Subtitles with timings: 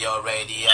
[0.00, 0.68] your radio.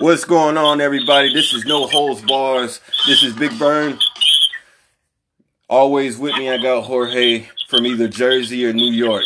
[0.00, 1.32] What's going on, everybody?
[1.32, 2.80] This is No Holds Bars.
[3.06, 3.98] This is Big Vern.
[5.68, 9.24] Always with me, I got Jorge from either Jersey or New York.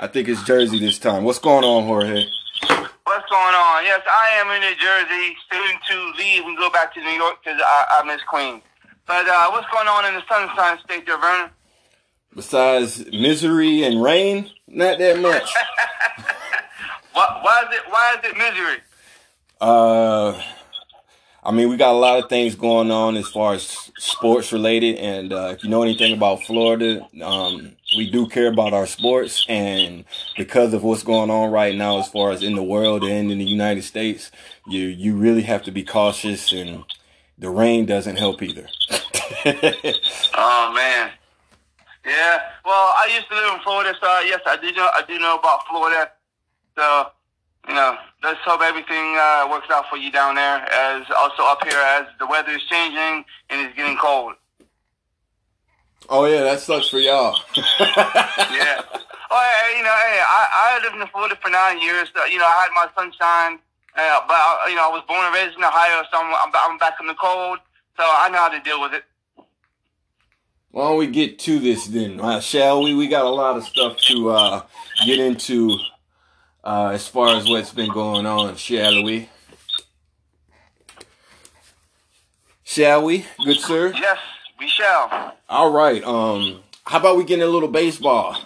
[0.00, 1.24] I think it's Jersey this time.
[1.24, 2.24] What's going on, Jorge?
[2.62, 3.84] What's going on?
[3.84, 7.38] Yes, I am in New Jersey, soon to leave and go back to New York
[7.42, 8.62] because I, I miss Queens.
[9.06, 11.50] But uh, what's going on in the Sunshine State there, Vernon?
[12.32, 15.52] Besides misery and rain, not that much.
[17.12, 17.82] why, why is it?
[17.90, 18.78] Why is it misery?
[19.60, 20.40] Uh,
[21.42, 24.96] I mean, we got a lot of things going on as far as sports related,
[24.98, 29.44] and uh, if you know anything about Florida, um, we do care about our sports,
[29.48, 30.04] and
[30.36, 33.38] because of what's going on right now, as far as in the world and in
[33.38, 34.30] the United States,
[34.66, 36.84] you you really have to be cautious, and
[37.38, 38.68] the rain doesn't help either.
[39.46, 41.10] oh man,
[42.04, 42.40] yeah.
[42.64, 45.38] Well, I used to live in Florida, so yes, I do know I do know
[45.38, 46.10] about Florida.
[46.76, 47.10] So
[47.68, 50.66] you know, let's hope everything uh, works out for you down there.
[50.72, 54.34] As also up here, as the weather is changing and it's getting cold.
[56.08, 57.38] Oh yeah, that sucks for y'all.
[57.56, 58.82] yeah.
[59.30, 62.08] Oh, hey, you know, hey, I, I lived in Florida for nine years.
[62.16, 63.58] So, you know, I had my sunshine,
[63.94, 66.52] uh, but uh, you know, I was born and raised in Ohio, so I'm, I'm,
[66.54, 67.58] I'm back in the cold,
[67.96, 69.04] so I know how to deal with it.
[70.70, 72.94] Why don't we get to this then, uh, shall we?
[72.94, 74.62] We got a lot of stuff to uh,
[75.04, 75.76] get into
[76.64, 79.28] uh, as far as what's been going on, shall we?
[82.64, 83.92] Shall we, good sir?
[83.94, 84.18] Yes,
[84.58, 85.34] we shall.
[85.48, 86.02] All right.
[86.04, 88.36] Um, how about we get in a little baseball?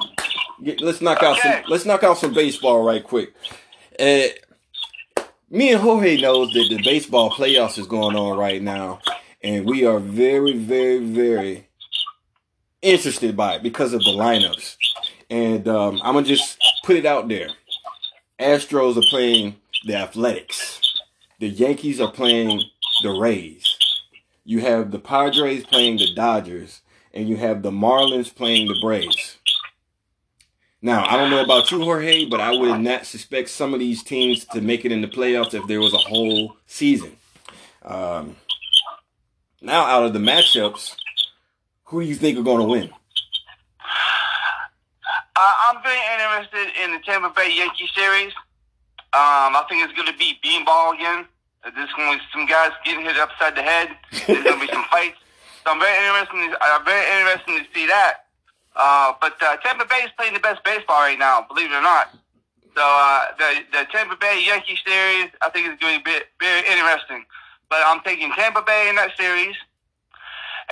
[0.63, 1.27] Get, let's knock okay.
[1.27, 1.63] out some.
[1.69, 3.35] Let's knock out some baseball right quick.
[3.99, 4.29] Uh,
[5.51, 9.01] me and Jorge knows that the baseball playoffs is going on right now,
[9.43, 11.67] and we are very, very, very
[12.81, 14.77] interested by it because of the lineups.
[15.31, 17.49] And um, I'm gonna just put it out there.
[18.39, 20.81] Astros are playing the Athletics.
[21.39, 22.63] The Yankees are playing
[23.03, 23.77] the Rays.
[24.45, 26.81] You have the Padres playing the Dodgers,
[27.15, 29.39] and you have the Marlins playing the Braves.
[30.85, 34.03] Now, I don't know about you, Jorge, but I would not suspect some of these
[34.03, 37.17] teams to make it in the playoffs if there was a whole season.
[37.85, 38.35] Um,
[39.61, 40.97] now, out of the matchups,
[41.85, 42.91] who do you think are going to win?
[45.37, 48.33] Uh, I'm very interested in the Tampa Bay Yankee series.
[49.15, 51.27] Um, I think it's going to be beanball again.
[51.63, 53.89] There's going to be some guys getting hit upside the head.
[54.11, 55.19] There's going to be some fights.
[55.65, 56.59] So I'm very interested.
[56.61, 58.27] I'm very interested to see that.
[58.75, 61.83] Uh, but uh, Tampa Bay is playing the best baseball right now, believe it or
[61.83, 62.11] not.
[62.75, 66.67] So uh, the the Tampa Bay Yankee series, I think is going to be very
[66.67, 67.25] interesting.
[67.69, 69.55] But I'm taking Tampa Bay in that series,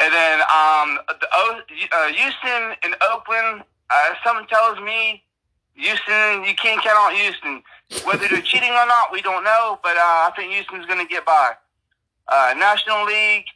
[0.01, 1.29] and then um, the
[1.93, 5.23] uh, Houston and Oakland uh, something tells me
[5.75, 7.63] Houston, you can't count on Houston.
[8.05, 11.11] Whether they're cheating or not, we don't know, but uh, I think Houston's going to
[11.11, 11.53] get by.
[12.29, 13.47] Uh, National League,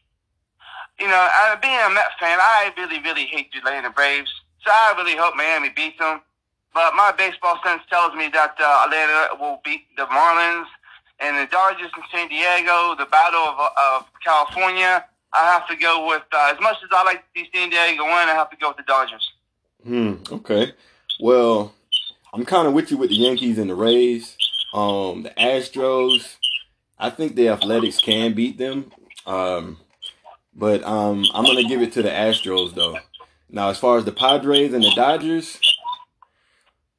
[0.99, 4.33] you know, uh, being a Met fan, I really, really hate the Atlanta Braves.
[4.65, 6.21] So I really hope Miami beats them.
[6.73, 10.67] But my baseball sense tells me that uh, Atlanta will beat the Marlins
[11.21, 15.05] and the Dodgers in San Diego, the Battle of, of California.
[15.33, 18.05] I have to go with, uh, as much as I like to see San Diego
[18.05, 19.33] win, I have to go with the Dodgers.
[19.85, 20.15] Hmm.
[20.31, 20.73] Okay.
[21.21, 21.73] Well,
[22.35, 24.37] I'm kind of with you with the Yankees and the Rays.
[24.75, 26.35] Um, the Astros,
[26.99, 28.91] I think the Athletics can beat them.
[29.25, 29.79] Um,
[30.53, 32.99] but um, I'm gonna give it to the Astros though.
[33.49, 35.61] Now, as far as the Padres and the Dodgers,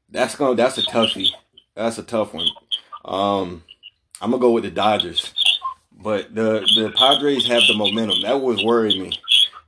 [0.09, 1.31] that's gonna that's a toughie.
[1.75, 2.47] That's a tough one.
[3.03, 3.63] Um,
[4.21, 5.33] I'm gonna go with the Dodgers,
[5.91, 8.21] but the the Padres have the momentum.
[8.21, 9.19] That was worrying me.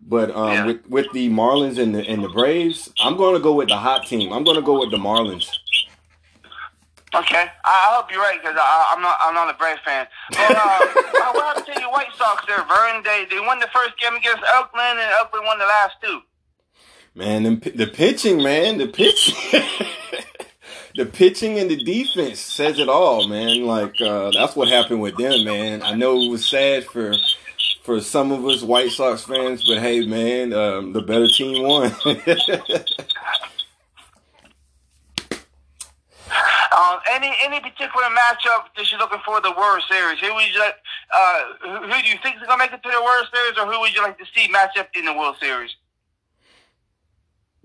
[0.07, 0.66] But um, yeah.
[0.66, 3.75] with with the Marlins and the and the Braves, I'm going to go with the
[3.75, 4.31] hot team.
[4.31, 5.50] I'm going to go with the Marlins.
[7.13, 10.08] Okay, I hope you're right because I'm not I'm not a Braves fan.
[10.31, 10.79] But uh,
[11.34, 13.03] what happened to your White Sox there, Vern?
[13.03, 16.22] They they won the first game against Oakland, and Oakland won the last two.
[17.16, 19.35] Man, the, the pitching, man, the pitching,
[20.96, 23.66] the pitching and the defense says it all, man.
[23.66, 25.81] Like uh, that's what happened with them, man.
[25.84, 27.14] I know it was sad for
[27.87, 31.85] for some of us White Sox fans, but hey, man, um, the better team won.
[36.75, 40.19] um, any any particular matchup that you're looking for the World Series?
[40.19, 40.75] Who would you like?
[41.16, 43.57] Uh, who, who do you think is going to make it to the World Series,
[43.57, 45.73] or who would you like to see match up in the World Series?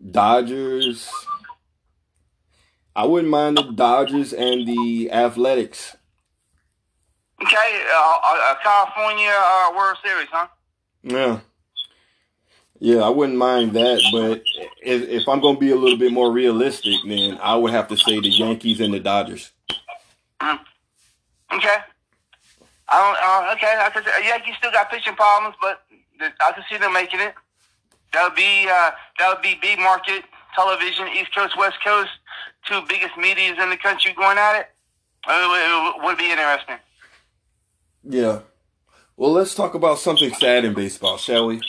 [0.08, 1.10] Dodgers.
[2.94, 5.96] I wouldn't mind the Dodgers and the Athletics.
[7.42, 10.46] Okay, uh, uh, California uh, World Series, huh?
[11.02, 11.40] Yeah.
[12.78, 14.42] Yeah, I wouldn't mind that, but
[14.82, 17.88] if, if I'm going to be a little bit more realistic, then I would have
[17.88, 19.52] to say the Yankees and the Dodgers.
[20.40, 20.58] Mm.
[21.54, 21.76] Okay.
[22.88, 23.18] I don't.
[23.18, 25.82] Uh, okay, I could say Yankees still got pitching problems, but
[26.20, 27.34] I can see them making it.
[28.12, 30.24] That would be uh, that would be big market
[30.54, 32.10] television, East Coast, West Coast,
[32.68, 34.66] two biggest medias in the country going at it.
[35.26, 36.76] It would be interesting.
[38.04, 38.40] Yeah.
[39.16, 41.60] Well, let's talk about something sad in baseball, shall we?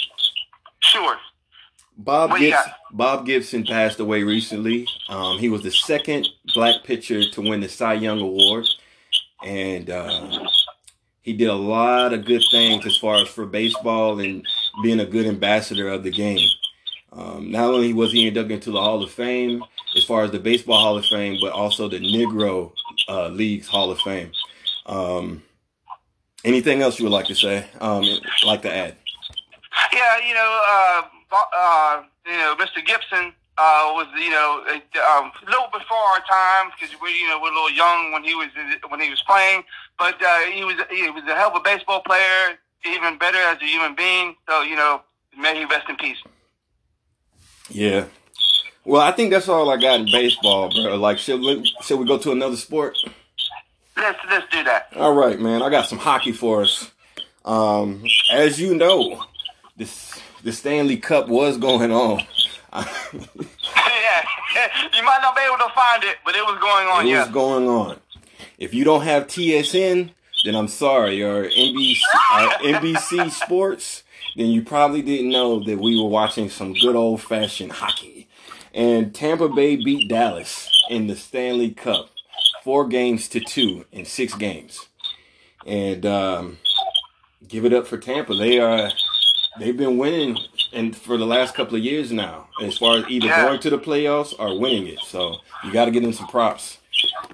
[0.79, 1.17] Sure.
[1.97, 4.87] Bob Gibson, Bob Gibson passed away recently.
[5.09, 8.67] Um, he was the second black pitcher to win the Cy Young Award,
[9.45, 10.47] and uh,
[11.21, 14.45] he did a lot of good things as far as for baseball and
[14.81, 16.47] being a good ambassador of the game.
[17.11, 19.63] Um, not only was he inducted into the Hall of Fame,
[19.95, 22.73] as far as the Baseball Hall of Fame, but also the Negro
[23.07, 24.31] uh, Leagues Hall of Fame.
[24.87, 25.43] Um,
[26.43, 27.65] anything else you would like to say?
[27.79, 28.03] Um,
[28.45, 28.95] like to add?
[29.91, 31.01] Yeah, you know, uh,
[31.55, 32.85] uh, you know, Mr.
[32.85, 37.39] Gibson uh, was you know um, a little before our time because we you know
[37.41, 38.49] we're a little young when he was
[38.89, 39.63] when he was playing,
[39.99, 43.61] but uh, he was he was a hell of a baseball player, even better as
[43.61, 44.35] a human being.
[44.49, 45.01] So you know,
[45.37, 46.17] may he rest in peace.
[47.69, 48.05] Yeah.
[48.85, 50.97] Well, I think that's all I got in baseball, bro.
[50.97, 52.97] Like, should we, should we go to another sport?
[53.95, 54.87] Let's let's do that.
[54.95, 55.61] All right, man.
[55.61, 56.91] I got some hockey for us.
[57.45, 59.23] Um, as you know,
[59.77, 62.25] this the Stanley Cup was going on.
[62.73, 62.83] yeah,
[64.93, 67.05] you might not be able to find it, but it was going on.
[67.05, 67.23] It yeah.
[67.23, 67.99] was going on.
[68.57, 70.11] If you don't have TSN,
[70.43, 71.99] then I'm sorry, or NBC,
[72.31, 74.03] uh, NBC Sports,
[74.35, 78.27] then you probably didn't know that we were watching some good old fashioned hockey.
[78.73, 82.09] And Tampa Bay beat Dallas in the Stanley Cup,
[82.63, 84.87] four games to two in six games.
[85.65, 86.57] And um,
[87.47, 88.35] give it up for Tampa.
[88.35, 88.91] They are
[89.59, 90.37] they've been winning
[90.73, 93.45] and for the last couple of years now, as far as either yeah.
[93.45, 94.99] going to the playoffs or winning it.
[94.99, 96.79] So you got to give them some props.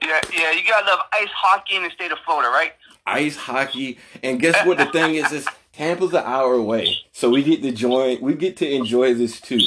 [0.02, 2.74] Yeah, yeah, you gotta love ice hockey in the state of Florida, right?
[3.06, 4.78] Ice hockey, and guess what?
[4.78, 8.20] the thing is, is Tampa's an hour away, so we get to join.
[8.22, 9.60] We get to enjoy this too.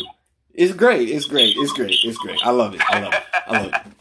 [0.54, 1.08] It's great.
[1.08, 1.54] It's great.
[1.56, 1.96] It's great.
[2.02, 2.38] It's great.
[2.44, 2.80] I love it.
[2.88, 3.22] I love it.
[3.46, 3.92] I love it.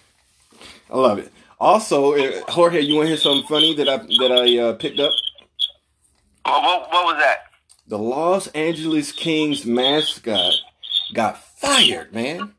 [0.90, 1.32] I love it.
[1.62, 5.00] Also, uh, Jorge, you want to hear something funny that I that I uh, picked
[5.00, 5.14] up?
[6.44, 7.52] What, what, what was that?
[7.92, 10.54] the Los Angeles Kings mascot
[11.14, 12.54] got fired, man.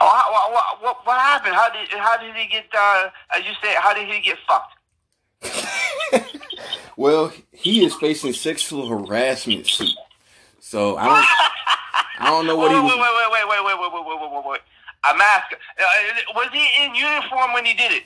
[0.00, 1.54] Oh, what, what, what happened?
[1.54, 2.64] How did how did he get?
[2.76, 4.74] Uh, as you said, how did he get fucked?
[6.96, 9.94] well, he is facing sexual harassment suit.
[10.60, 12.92] So I don't, I don't know what wait, he was.
[12.92, 14.60] Wait, wait, wait, wait, wait, wait, wait, wait, wait, wait, wait.
[15.04, 15.58] A mascot.
[15.78, 15.84] Uh,
[16.34, 18.04] was he in uniform when he did it?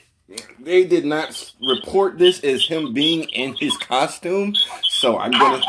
[0.59, 5.61] They did not report this as him being in his costume, so I'm gonna,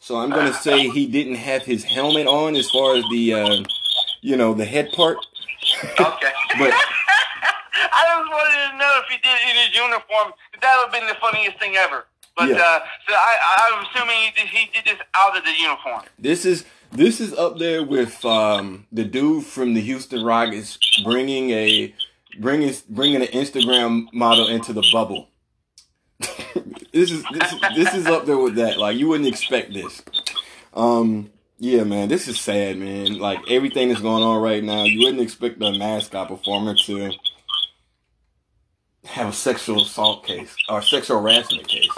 [0.00, 3.62] so I'm gonna say he didn't have his helmet on as far as the, uh,
[4.20, 5.18] you know, the head part.
[5.84, 5.96] Okay.
[6.58, 10.32] but I just wanted to know if he did it in his uniform.
[10.60, 12.06] That would have been the funniest thing ever.
[12.36, 12.56] But yeah.
[12.56, 16.02] uh, so I, I'm assuming he did, he did this out of the uniform.
[16.18, 21.50] This is this is up there with um, the dude from the Houston Rockets bringing
[21.50, 21.94] a
[22.40, 25.28] bringing bringing an Instagram model into the bubble.
[26.92, 28.78] this is this this is up there with that.
[28.78, 30.02] Like you wouldn't expect this.
[30.74, 33.18] Um, yeah, man, this is sad, man.
[33.18, 37.12] Like everything that's going on right now, you wouldn't expect a mascot performer to
[39.04, 41.90] have a sexual assault case or sexual harassment case.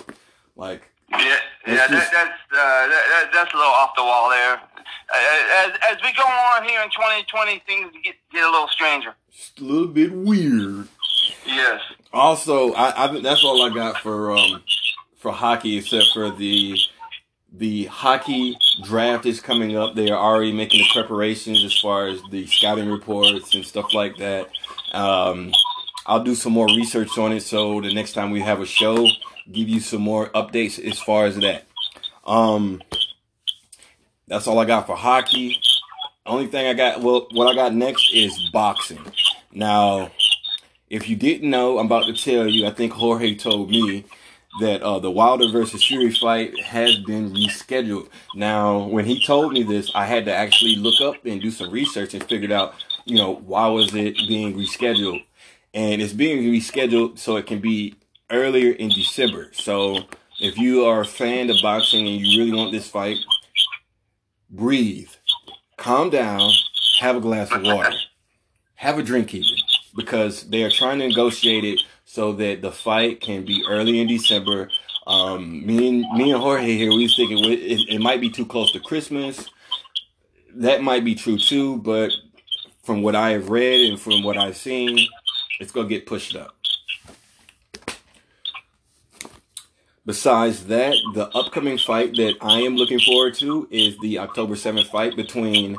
[0.56, 4.60] Like, yeah, yeah, just, that, that's uh, that, that's a little off the wall there.
[5.12, 9.14] As as we go on here in 2020, things get get a little stranger.
[9.32, 10.88] Just a little bit weird.
[11.46, 11.80] Yes.
[12.12, 14.62] Also, I, I that's all I got for um
[15.16, 16.76] for hockey, except for the
[17.52, 19.94] the hockey draft is coming up.
[19.94, 24.16] They are already making the preparations as far as the scouting reports and stuff like
[24.18, 24.48] that.
[24.92, 25.52] Um,
[26.06, 29.06] I'll do some more research on it, so the next time we have a show,
[29.50, 31.66] give you some more updates as far as that.
[32.24, 32.82] Um,
[34.30, 35.60] that's all I got for hockey.
[36.24, 39.04] Only thing I got, well, what I got next is boxing.
[39.52, 40.12] Now,
[40.88, 42.66] if you didn't know, I'm about to tell you.
[42.66, 44.04] I think Jorge told me
[44.60, 48.08] that uh, the Wilder versus Fury fight has been rescheduled.
[48.36, 51.70] Now, when he told me this, I had to actually look up and do some
[51.70, 52.74] research and figured out,
[53.06, 55.24] you know, why was it being rescheduled?
[55.74, 57.96] And it's being rescheduled so it can be
[58.30, 59.50] earlier in December.
[59.52, 59.98] So
[60.40, 63.18] if you are a fan of boxing and you really want this fight,
[64.50, 65.10] breathe,
[65.76, 66.50] calm down,
[67.00, 67.92] have a glass of water,
[68.74, 69.56] have a drink even,
[69.96, 74.08] because they are trying to negotiate it so that the fight can be early in
[74.08, 74.68] December.
[75.06, 78.44] Um, me and me and Jorge here, we was thinking it, it might be too
[78.44, 79.48] close to Christmas.
[80.54, 82.12] That might be true too, but
[82.82, 84.98] from what I have read and from what I've seen,
[85.60, 86.56] it's gonna get pushed up.
[90.10, 94.88] Besides that, the upcoming fight that I am looking forward to is the October 7th
[94.88, 95.76] fight between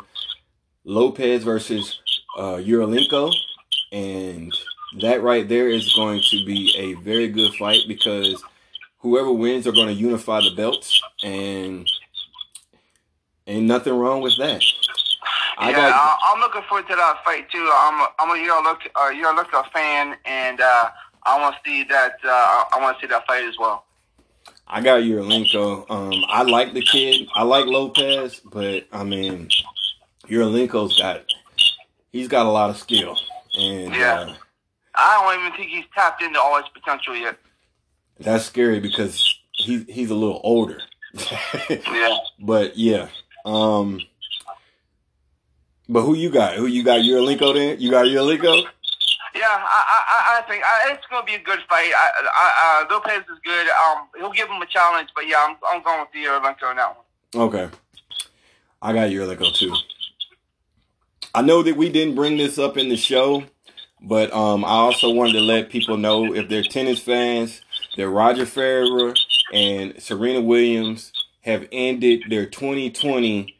[0.85, 1.99] Lopez versus
[2.37, 3.35] uh, Uralenko.
[3.91, 4.57] And
[5.01, 8.41] that right there is going to be a very good fight because
[8.99, 11.01] whoever wins are going to unify the belts.
[11.25, 11.85] And
[13.47, 14.63] ain't nothing wrong with that.
[15.57, 17.69] I yeah, got, I'm looking forward to that fight too.
[17.69, 20.89] I'm a, I'm a Uralenko, uh, Uralenko fan, and uh,
[21.23, 22.13] I want to see that.
[22.23, 23.83] Uh, I want to see that fight as well.
[24.71, 25.85] I got Uralenko.
[25.91, 27.27] Um, I like the kid.
[27.35, 29.49] I like Lopez, but I mean,
[30.27, 31.25] Uralenko's got
[32.13, 33.17] he's got a lot of skill,
[33.57, 34.35] and yeah, uh,
[34.95, 37.37] I don't even think he's tapped into all his potential yet.
[38.21, 40.79] That's scary because he's he's a little older.
[41.69, 43.09] yeah, but yeah.
[43.43, 43.99] Um,
[45.89, 46.55] but who you got?
[46.55, 47.01] Who you got?
[47.01, 47.81] Uralenko then?
[47.81, 48.63] You got Uralenko?
[49.41, 51.91] Yeah, I, I, I think I, it's gonna be a good fight.
[51.95, 53.67] I, I, uh, Lopez is good.
[53.69, 56.75] Um, he'll give him a challenge, but yeah, I'm, I'm going with the Uralenko on
[56.75, 57.45] that one.
[57.47, 57.69] Okay,
[58.83, 59.73] I got Uralenko too.
[61.33, 63.43] I know that we didn't bring this up in the show,
[63.99, 67.61] but um, I also wanted to let people know if they're tennis fans
[67.97, 69.17] that Roger Federer
[69.51, 73.55] and Serena Williams have ended their 2020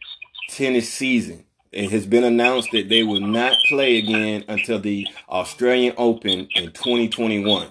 [0.48, 1.44] tennis season.
[1.72, 6.72] It has been announced that they will not play again until the Australian Open in
[6.72, 7.68] 2021.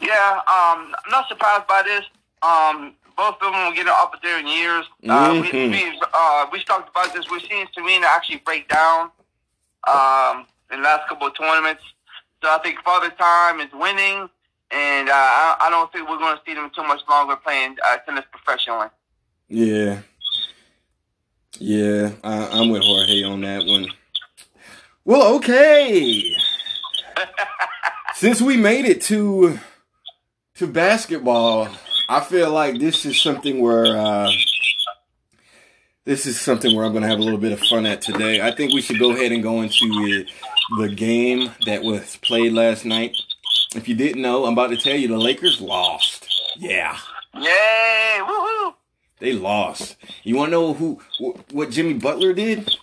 [0.00, 2.04] Yeah, um, I'm not surprised by this.
[2.42, 4.86] Um, both of them are getting up there in years.
[5.04, 5.72] Uh, mm-hmm.
[5.72, 7.28] we, we, uh, we talked about this.
[7.30, 9.10] We're seeing Serena actually break down
[9.88, 11.82] um, in the last couple of tournaments.
[12.42, 14.28] So I think Father Time is winning,
[14.70, 17.76] and uh, I, I, don't think we're going to see them too much longer playing
[17.86, 18.88] uh, tennis professionally.
[19.48, 20.00] Yeah,
[21.58, 23.88] yeah, I, am with Jorge on that one.
[25.04, 26.34] Well, okay.
[28.14, 29.58] Since we made it to
[30.56, 31.68] to basketball,
[32.08, 34.30] I feel like this is something where uh,
[36.04, 38.40] this is something where I'm going to have a little bit of fun at today.
[38.40, 40.24] I think we should go ahead and go into
[40.78, 43.16] the game that was played last night.
[43.74, 46.26] If you didn't know, I'm about to tell you the Lakers lost.
[46.58, 46.96] Yeah.
[47.34, 48.18] Yay!
[48.20, 48.74] Woohoo!
[49.20, 49.96] They lost.
[50.24, 51.00] You want to know who
[51.50, 52.74] what Jimmy Butler did?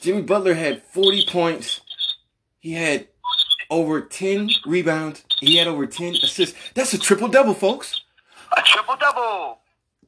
[0.00, 1.80] Jimmy Butler had 40 points.
[2.58, 3.08] He had
[3.70, 5.24] over 10 rebounds.
[5.40, 6.56] He had over 10 assists.
[6.74, 8.02] That's a triple double, folks.
[8.56, 9.58] A triple double.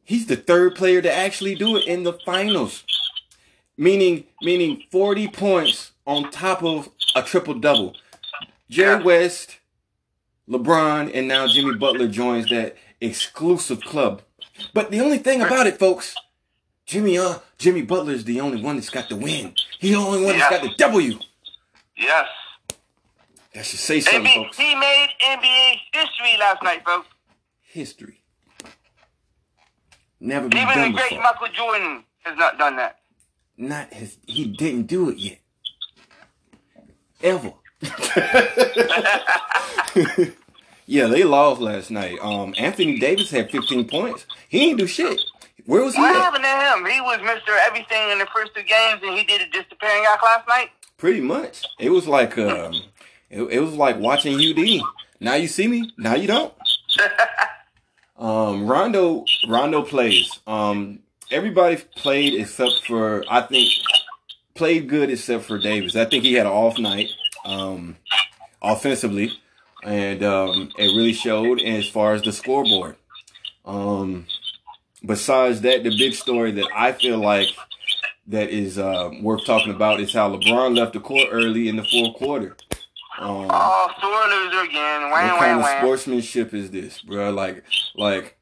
[0.03, 2.85] He's the third player to actually do it in the finals.
[3.77, 7.95] Meaning meaning 40 points on top of a triple double.
[8.71, 9.03] Jerry.
[9.03, 9.59] West,
[10.49, 14.23] LeBron, and now Jimmy Butler joins that exclusive club
[14.73, 16.15] but the only thing about it, folks,
[16.87, 19.55] Jimmy uh Jimmy Butler's the only one that's got the win.
[19.79, 20.51] He's the only one yes.
[20.51, 21.19] that's got the W.
[21.97, 22.29] Yes.
[23.55, 24.57] That should say something, folks.
[24.57, 27.07] He made NBA history last night, folks.
[27.63, 28.21] History.
[30.21, 31.23] Never been Even done the great before.
[31.23, 32.99] Michael Jordan has not done that.
[33.57, 34.19] Not his.
[34.27, 35.39] He didn't do it yet.
[37.23, 37.53] Ever.
[40.87, 42.19] Yeah, they lost last night.
[42.21, 44.27] Um, Anthony Davis had 15 points.
[44.49, 45.21] He didn't do shit.
[45.67, 46.01] Where was he?
[46.01, 46.21] What at?
[46.21, 46.93] happened to him?
[46.93, 47.59] He was Mr.
[47.67, 50.71] Everything in the first two games, and he did a disappearing act last night.
[50.99, 51.65] Pretty much.
[51.79, 52.75] It was like um,
[53.31, 54.83] it, it was like watching UD.
[55.21, 55.91] Now you see me.
[55.97, 56.53] Now you don't.
[58.19, 60.39] um, Rondo Rondo plays.
[60.47, 61.01] Um,
[61.31, 63.73] everybody played except for I think
[64.55, 65.97] played good except for Davis.
[65.97, 67.09] I think he had an off night.
[67.47, 67.97] Um,
[68.63, 69.33] offensively
[69.85, 72.97] and um, it really showed as far as the scoreboard.
[73.65, 74.27] Um,
[75.05, 77.49] besides that, the big story that I feel like
[78.27, 81.85] that is uh, worth talking about is how LeBron left the court early in the
[81.85, 82.57] fourth quarter.
[83.19, 85.03] Um, oh, sore loser again.
[85.03, 87.31] Wham, what kind of sportsmanship is this, bro?
[87.31, 87.63] Like,
[87.95, 88.37] like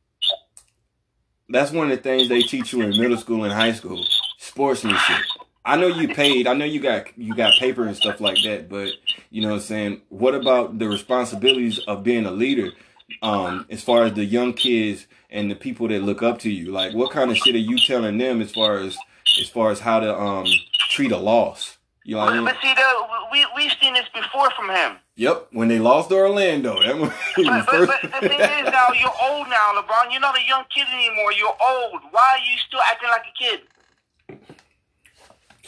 [1.48, 4.02] that's one of the things they teach you in middle school and high school:
[4.38, 5.22] sportsmanship.
[5.64, 6.46] I know you paid.
[6.46, 8.92] I know you got you got paper and stuff like that, but
[9.30, 10.02] you know what I'm saying.
[10.08, 12.72] What about the responsibilities of being a leader?
[13.20, 16.72] Um, as far as the young kids and the people that look up to you,
[16.72, 18.96] like what kind of shit are you telling them as far as
[19.40, 20.46] as far as how to um
[20.90, 21.78] treat a loss?
[22.04, 22.44] You know what I mean?
[22.44, 24.96] But see, the, we we've seen this before from him.
[25.16, 26.82] Yep, when they lost Orlando.
[26.82, 30.10] That was, but, but, but the thing is now, you're old now, LeBron.
[30.10, 31.32] You're not a young kid anymore.
[31.32, 32.00] You're old.
[32.10, 33.60] Why are you still acting like a kid?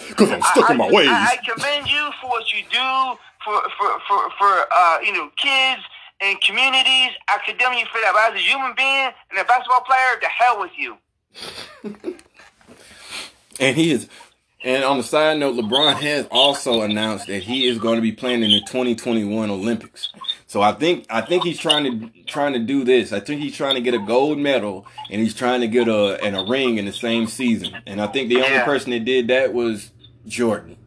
[0.08, 1.08] Because I'm stuck I, in my ways.
[1.08, 5.30] I, I, commend you for what you do for for for, for uh, you know
[5.36, 5.82] kids
[6.20, 7.10] and communities.
[7.28, 8.12] I condemn you for that.
[8.12, 10.96] But as a human being and a basketball player, the hell with you.
[13.60, 14.08] and he is.
[14.64, 18.12] And on the side note, LeBron has also announced that he is going to be
[18.12, 20.10] playing in the 2021 Olympics.
[20.46, 23.12] So I think I think he's trying to trying to do this.
[23.12, 26.18] I think he's trying to get a gold medal and he's trying to get a
[26.24, 27.76] and a ring in the same season.
[27.86, 28.64] And I think the only yeah.
[28.64, 29.90] person that did that was
[30.26, 30.78] Jordan.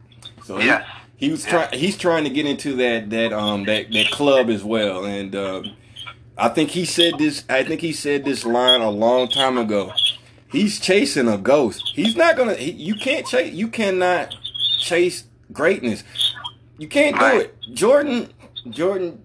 [0.44, 0.84] So yeah.
[1.16, 4.50] he, he was trying he's trying to get into that that um that that club
[4.50, 5.04] as well.
[5.04, 5.62] And uh,
[6.36, 9.92] I think he said this I think he said this line a long time ago.
[10.50, 11.92] He's chasing a ghost.
[11.94, 12.54] He's not gonna.
[12.54, 13.52] He, you can't chase.
[13.52, 14.34] You cannot
[14.80, 16.04] chase greatness.
[16.78, 17.40] You can't do right.
[17.42, 17.56] it.
[17.74, 18.32] Jordan.
[18.70, 19.22] Jordan.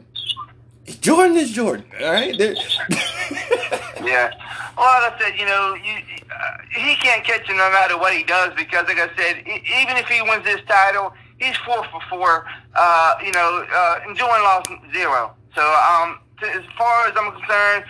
[0.99, 1.85] Jordan is Jordan.
[2.01, 2.35] All right.
[2.39, 4.31] yeah.
[4.77, 8.13] Well, like I said, you know, you, uh, he can't catch him no matter what
[8.13, 12.01] he does because, like I said, even if he wins this title, he's four for
[12.09, 12.45] four.
[12.75, 15.33] Uh, you know, uh, and Jordan lost zero.
[15.55, 17.85] So, um, to, as far as I'm concerned,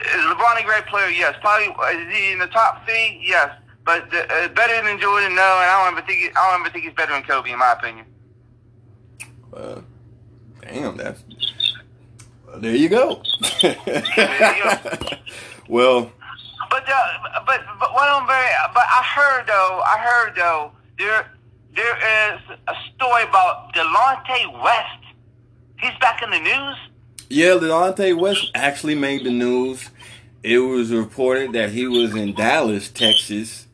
[0.00, 1.08] is LeBron a great player?
[1.08, 1.36] Yes.
[1.40, 3.22] Probably is he in the top three?
[3.24, 3.50] Yes.
[3.84, 5.34] But the, uh, better than Jordan?
[5.34, 5.42] No.
[5.42, 7.58] And I don't ever think he, I don't ever think he's better than Kobe, in
[7.58, 8.06] my opinion.
[9.50, 9.84] Well,
[10.62, 11.22] damn, that's
[12.56, 13.22] there you go.
[15.68, 16.12] well,
[16.70, 21.30] but uh, but but what I'm very but I heard though I heard though there
[21.74, 25.02] there is a story about Delonte West.
[25.78, 26.76] He's back in the news.
[27.32, 29.88] Yeah, Delonte West actually made the news.
[30.42, 33.66] It was reported that he was in Dallas, Texas,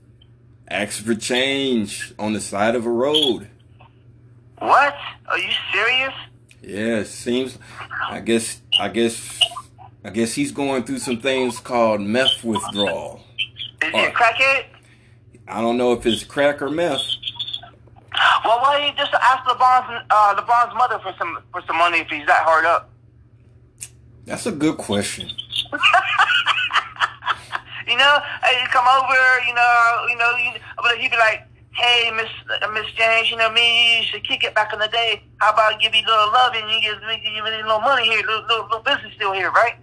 [0.68, 3.48] asking for change on the side of a road.
[4.58, 4.94] What?
[5.26, 6.14] Are you serious?
[6.62, 7.58] Yeah, it seems.
[8.08, 8.60] I guess.
[8.78, 9.40] I guess.
[10.04, 13.24] I guess he's going through some things called meth withdrawal.
[13.82, 14.66] Is he a crackhead?
[15.48, 17.02] I don't know if it's crack or meth.
[18.44, 21.98] Well, why don't you just ask LeBron's uh, LeBron's mother for some for some money
[21.98, 22.92] if he's that hard up?
[24.28, 25.26] That's a good question.
[27.88, 32.10] you know, hey, come over, you know, you know, you, but he'd be like, "Hey,
[32.10, 32.28] Miss
[32.62, 35.22] uh, Miss James, you know me, you should kick it back in the day.
[35.38, 37.44] How about I give you a little love and you give me give me a
[37.64, 39.76] little money here, little, little, little business still here, right?"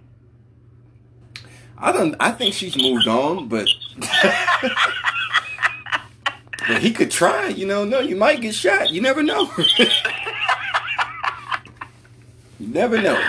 [1.78, 2.14] I don't.
[2.20, 3.68] I think she's moved on, but
[6.68, 7.48] but he could try.
[7.48, 8.90] You know, no, you might get shot.
[8.90, 9.50] You never know.
[12.60, 13.20] you never know.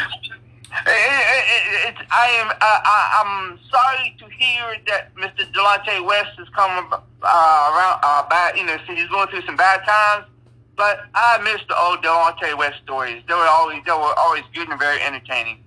[0.85, 2.49] It, it, I am.
[2.49, 5.51] Uh, I, am sorry to hear that Mr.
[5.51, 8.57] Delonte West is coming uh, around uh, bad.
[8.57, 10.27] You know, he's going through some bad times.
[10.75, 13.23] But I miss the old Delonte West stories.
[13.27, 15.63] They were always they were always good and very entertaining.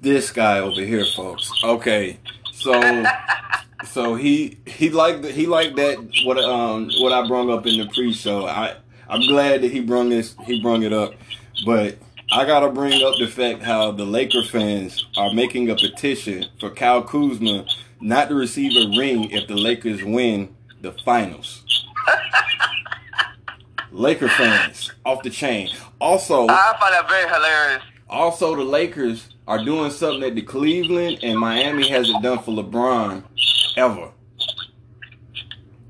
[0.00, 1.50] This guy over here, folks.
[1.62, 2.18] Okay,
[2.52, 3.04] so
[3.84, 7.86] so he he liked he liked that what um what I brought up in the
[7.88, 8.46] pre-show.
[8.46, 8.76] I
[9.08, 11.12] I'm glad that he brung this he brung it up,
[11.66, 11.98] but
[12.34, 16.68] I gotta bring up the fact how the Laker fans are making a petition for
[16.68, 17.64] Kyle Kuzma
[18.00, 21.86] not to receive a ring if the Lakers win the finals.
[23.92, 25.70] Laker fans off the chain.
[26.00, 27.84] Also, I find that very hilarious.
[28.10, 33.22] Also, the Lakers are doing something that the Cleveland and Miami hasn't done for LeBron
[33.76, 34.10] ever.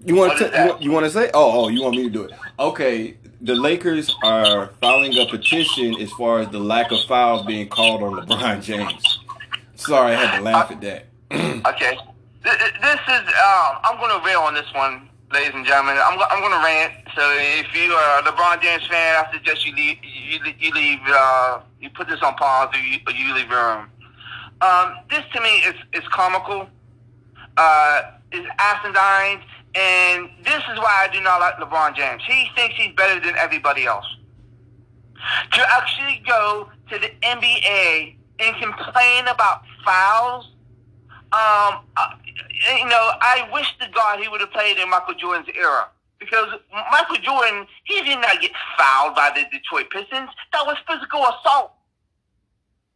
[0.04, 0.76] You want to?
[0.78, 1.30] You, you want to say?
[1.32, 2.32] Oh, oh, you want me to do it?
[2.58, 7.68] Okay the Lakers are filing a petition as far as the lack of fouls being
[7.68, 9.20] called on LeBron James.
[9.74, 11.06] Sorry, I had to laugh at that.
[11.30, 11.98] okay,
[12.42, 15.98] this is um, I'm going to rail on this one, ladies and gentlemen.
[16.02, 16.94] I'm I'm going to rant.
[17.14, 21.00] So if you are a LeBron James fan, I suggest you leave you, you leave
[21.06, 23.90] uh, you put this on pause or you, or you leave room.
[24.62, 26.68] Um, this to me is is comical.
[27.56, 28.02] Uh,
[28.32, 29.42] is asinine
[29.74, 32.22] and this is why I do not like LeBron James.
[32.26, 34.06] He thinks he's better than everybody else.
[35.52, 40.50] To actually go to the NBA and complain about fouls,
[41.32, 41.82] um,
[42.78, 45.88] you know, I wish to God he would have played in Michael Jordan's era.
[46.20, 46.46] Because
[46.90, 50.30] Michael Jordan, he did not get fouled by the Detroit Pistons.
[50.52, 51.72] That was physical assault.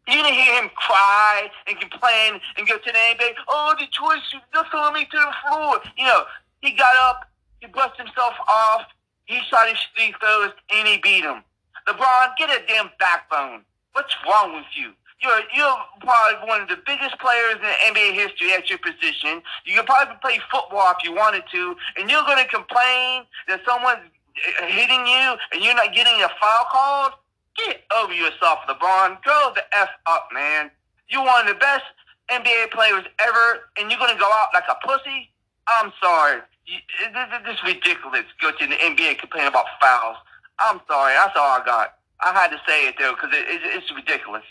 [0.07, 4.21] You didn't hear him cry and complain and go to the NBA, oh, Detroit,
[4.55, 5.81] they're throwing me to the floor.
[5.99, 6.23] You know,
[6.61, 8.83] he got up, he brushed himself off,
[9.25, 11.43] he shot his three throws, and he beat him.
[11.87, 13.63] LeBron, get a damn backbone.
[13.93, 14.93] What's wrong with you?
[15.21, 19.43] You're you're probably one of the biggest players in NBA history at your position.
[19.65, 23.61] You could probably play football if you wanted to, and you're going to complain that
[23.67, 27.13] someone's uh, hitting you and you're not getting a foul called.
[27.57, 29.21] Get over yourself, LeBron.
[29.23, 30.71] Grow the f up, man.
[31.09, 31.85] You're one of the best
[32.31, 35.31] NBA players ever, and you're going to go out like a pussy.
[35.69, 36.41] I'm sorry.
[36.67, 38.25] this is ridiculous.
[38.41, 40.17] Go to the NBA complain about fouls.
[40.59, 41.15] I'm sorry.
[41.15, 41.95] That's all I got.
[42.21, 44.43] I had to say it though because it, it, it's ridiculous.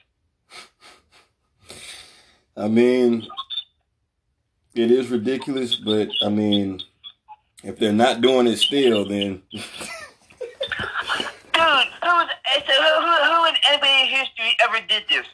[2.55, 3.27] I mean,
[4.73, 6.81] it is ridiculous, but I mean,
[7.63, 9.41] if they're not doing it still, then.
[9.51, 9.63] Dude,
[12.75, 15.25] who, who, who in NBA history ever did this?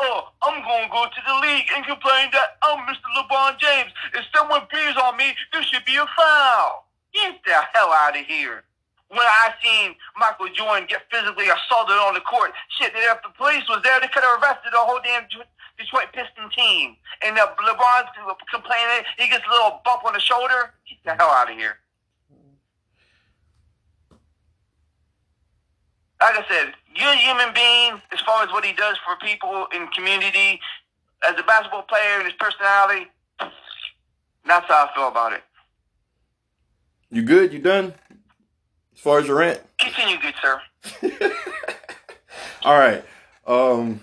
[0.00, 3.04] Oh, I'm going to go to the league and complain that oh, I'm Mr.
[3.20, 3.92] LeBron James.
[4.16, 6.88] If someone breathes on me, there should be a foul.
[7.12, 8.64] Get the hell out of here.
[9.12, 13.68] When I seen Michael Jordan get physically assaulted on the court, shit, if the police
[13.68, 15.28] was there, they could have arrested the whole damn
[15.76, 16.96] Detroit Piston team.
[17.20, 18.08] And LeBron's
[18.48, 20.72] complaining, he gets a little bump on the shoulder.
[20.88, 21.76] Get the hell out of here.
[26.20, 29.66] Like I said, you're a human being as far as what he does for people
[29.74, 30.60] in community.
[31.22, 33.10] As a basketball player and his personality,
[34.46, 35.42] that's how I feel about it.
[37.10, 37.52] You good?
[37.52, 37.94] You done?
[38.94, 39.60] As far as your rant?
[39.78, 40.60] Continue, good sir.
[42.64, 43.04] All right.
[43.46, 44.00] Um,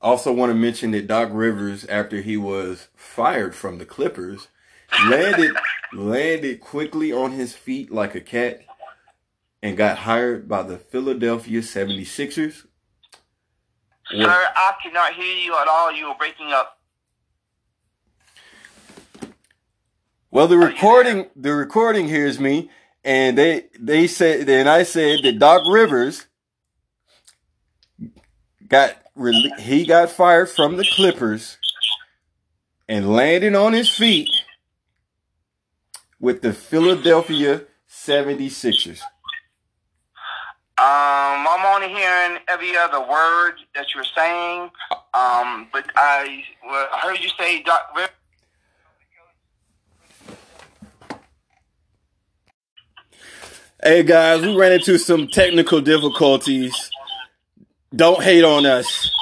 [0.00, 4.48] also want to mention that Doc Rivers, after he was fired from the Clippers,
[5.06, 5.52] landed
[5.92, 8.60] landed quickly on his feet like a cat
[9.64, 12.66] and got hired by the Philadelphia 76ers.
[14.10, 15.90] Sir, I cannot hear you at all.
[15.90, 16.78] You are breaking up.
[20.30, 22.68] Well, the recording the recording hears me,
[23.04, 26.26] and they they said then I said that Doc Rivers
[28.68, 28.96] got
[29.60, 31.56] he got fired from the Clippers
[32.86, 34.28] and landed on his feet
[36.20, 39.00] with the Philadelphia 76ers.
[40.76, 44.62] Um, I'm only hearing every other word that you're saying.
[45.14, 46.42] Um, but I,
[47.00, 47.96] heard you say Doc.
[53.80, 56.90] Hey guys, we ran into some technical difficulties.
[57.94, 59.12] Don't hate on us.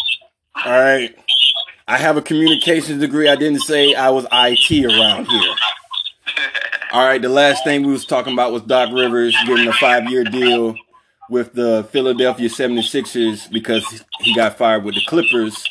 [0.64, 1.14] All right.
[1.86, 3.28] I have a communications degree.
[3.28, 5.54] I didn't say I was IT around here.
[6.92, 7.20] All right.
[7.20, 10.76] The last thing we was talking about was Doc Rivers getting a five year deal
[11.32, 15.64] with the Philadelphia 76ers because he got fired with the Clippers.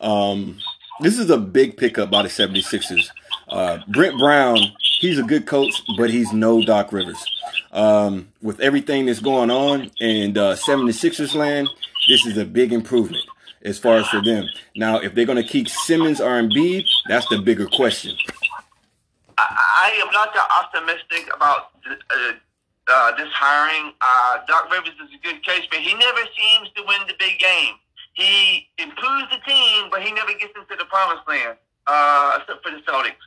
[0.00, 0.58] Um,
[1.00, 3.10] this is a big pickup by the 76ers.
[3.48, 4.58] Uh, Brett Brown,
[4.98, 7.24] he's a good coach, but he's no Doc Rivers.
[7.70, 11.70] Um, with everything that's going on in uh, 76ers land,
[12.08, 13.24] this is a big improvement
[13.62, 14.44] as far as for them.
[14.74, 18.16] Now, if they're going to keep Simmons or Embiid, that's the bigger question.
[19.38, 22.32] I, I am not that optimistic about uh,
[22.88, 23.92] uh, this hiring.
[24.00, 27.38] Uh, Doc Rivers is a good case, but he never seems to win the big
[27.38, 27.74] game.
[28.14, 32.70] He improves the team, but he never gets into the promised land, uh, except for
[32.70, 33.20] the Celtics.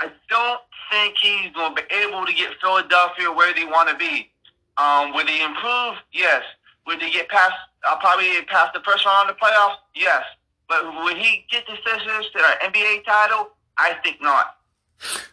[0.00, 3.96] I don't think he's going to be able to get Philadelphia where they want to
[3.96, 4.30] be.
[4.76, 5.96] Um, will they improve?
[6.12, 6.42] Yes.
[6.86, 7.54] Will they get past,
[7.88, 9.76] uh, probably past the first round of the playoffs?
[9.94, 10.22] Yes.
[10.68, 13.50] But will he get the Sixers to an NBA title?
[13.76, 14.57] I think not.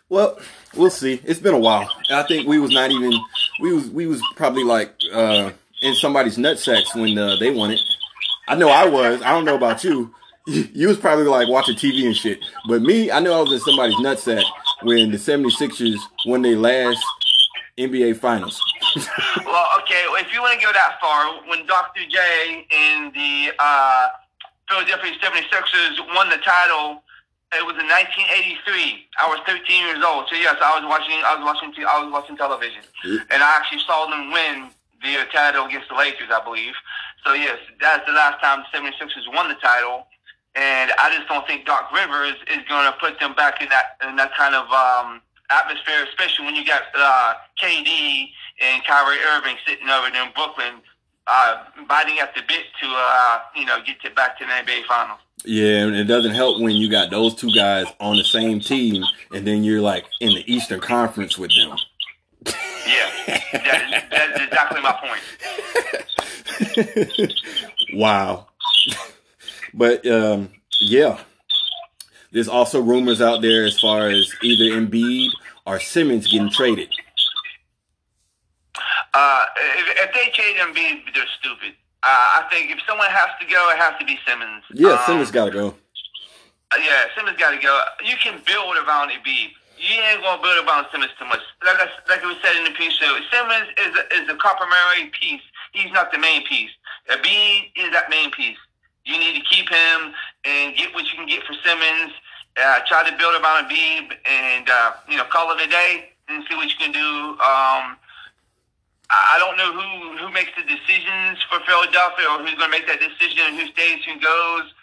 [0.10, 0.39] Well,
[0.75, 1.21] we'll see.
[1.23, 1.89] It's been a while.
[2.12, 3.13] I think we was not even
[3.62, 5.51] we was we was probably like uh,
[5.82, 7.82] in somebody's nutsacks when uh, they won it.
[8.47, 9.21] I know I was.
[9.21, 10.13] I don't know about you.
[10.47, 12.38] You was probably like watching TV and shit.
[12.67, 14.43] But me, I know I was in somebody's nutsack
[14.84, 15.97] when the 76ers
[16.28, 17.04] won their last
[17.80, 18.62] NBA Finals.
[19.43, 20.04] well, okay.
[20.21, 22.01] If you want to go that far, when Dr.
[22.08, 24.08] J and the uh,
[24.69, 27.01] Philadelphia 76ers won the title
[27.58, 29.08] it was in 1983.
[29.20, 30.28] I was 13 years old.
[30.30, 31.20] So yes, I was watching.
[31.26, 31.72] I was watching.
[31.84, 34.70] I was watching television, and I actually saw them win
[35.02, 36.74] the title against the Lakers, I believe.
[37.26, 40.08] So yes, that's the last time the 76ers won the title,
[40.56, 43.98] and I just don't think Doc Rivers is going to put them back in that
[44.08, 48.30] in that kind of um, atmosphere, especially when you got uh, KD
[48.62, 50.82] and Kyrie Irving sitting over there in Brooklyn,
[51.28, 54.86] uh, biting at the bit to uh, you know get to back to the NBA
[54.86, 55.20] Finals.
[55.44, 59.04] Yeah, and it doesn't help when you got those two guys on the same team,
[59.34, 61.78] and then you're like in the Eastern Conference with them.
[62.88, 63.10] Yeah,
[63.54, 65.22] that, that's exactly my point.
[67.94, 68.48] wow.
[69.74, 71.20] but um, yeah,
[72.32, 75.30] there's also rumors out there as far as either Embiid
[75.66, 76.90] or Simmons getting traded.
[79.15, 79.45] Uh,
[79.80, 81.71] if, if they trade Embiid, they're stupid.
[82.04, 84.62] Uh, I think if someone has to go, it has to be Simmons.
[84.75, 85.67] Yeah, um, Simmons got to go.
[85.71, 87.71] Uh, yeah, Simmons got to go.
[88.04, 89.56] You can build around Embiid.
[89.80, 91.39] You ain't gonna build around Simmons too much.
[91.63, 95.12] Like I, like we said in the piece, show, Simmons is a, is a complementary
[95.15, 95.43] piece.
[95.71, 96.71] He's not the main piece.
[97.10, 98.58] Embiid is that main piece.
[99.06, 102.12] You need to keep him and get what you can get for Simmons.
[102.56, 106.12] Uh, try to build around Embiid and uh, you know call it a day.
[106.28, 107.39] and see what you can do.
[107.39, 107.97] Um,
[109.10, 112.88] I don't know who who makes the decisions for Philadelphia or who's going to make
[112.88, 114.74] that decision, and who stays, who goes,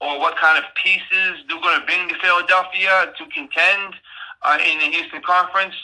[0.00, 3.94] or what kind of pieces they're going to bring to Philadelphia to contend
[4.42, 5.74] uh, in the Eastern Conference.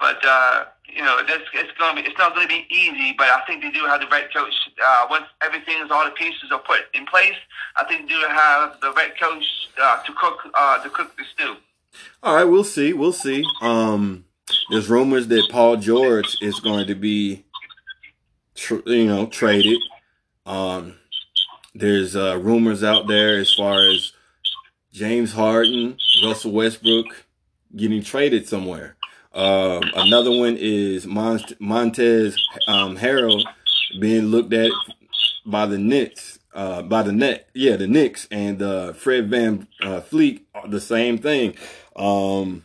[0.00, 3.14] But uh, you know, that's, it's going to be it's not going to be easy.
[3.16, 4.54] But I think they do have the right coach.
[4.82, 7.36] Uh, once everything's all the pieces are put in place,
[7.76, 9.44] I think they do have the right coach
[9.80, 11.56] uh, to cook uh, to cook the stew.
[12.22, 12.92] All right, we'll see.
[12.92, 13.44] We'll see.
[13.60, 14.24] Um,
[14.70, 17.44] there's rumors that Paul George is going to be,
[18.54, 19.78] tr- you know, traded.
[20.46, 20.96] Um,
[21.74, 24.12] there's uh, rumors out there as far as
[24.92, 27.26] James Harden, Russell Westbrook
[27.74, 28.96] getting traded somewhere.
[29.32, 32.36] Uh, another one is Mont- Montez
[32.68, 33.42] um, Harrell
[34.00, 34.70] being looked at
[35.44, 40.00] by the Knicks, uh, by the net, yeah, the Knicks and uh, Fred Van uh,
[40.00, 41.56] Fleet, the same thing.
[41.96, 42.64] Um,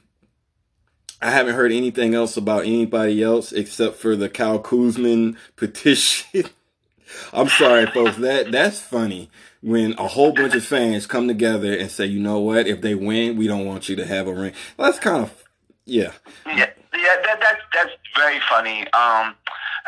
[1.21, 6.45] I haven't heard anything else about anybody else except for the Kyle Kuzma petition.
[7.33, 8.17] I'm sorry, folks.
[8.17, 9.29] That that's funny
[9.61, 12.67] when a whole bunch of fans come together and say, you know what?
[12.67, 14.53] If they win, we don't want you to have a ring.
[14.77, 15.43] That's kind of
[15.85, 16.11] yeah.
[16.45, 17.15] Yeah, yeah.
[17.23, 18.81] That that's that's very funny.
[18.93, 19.35] Um,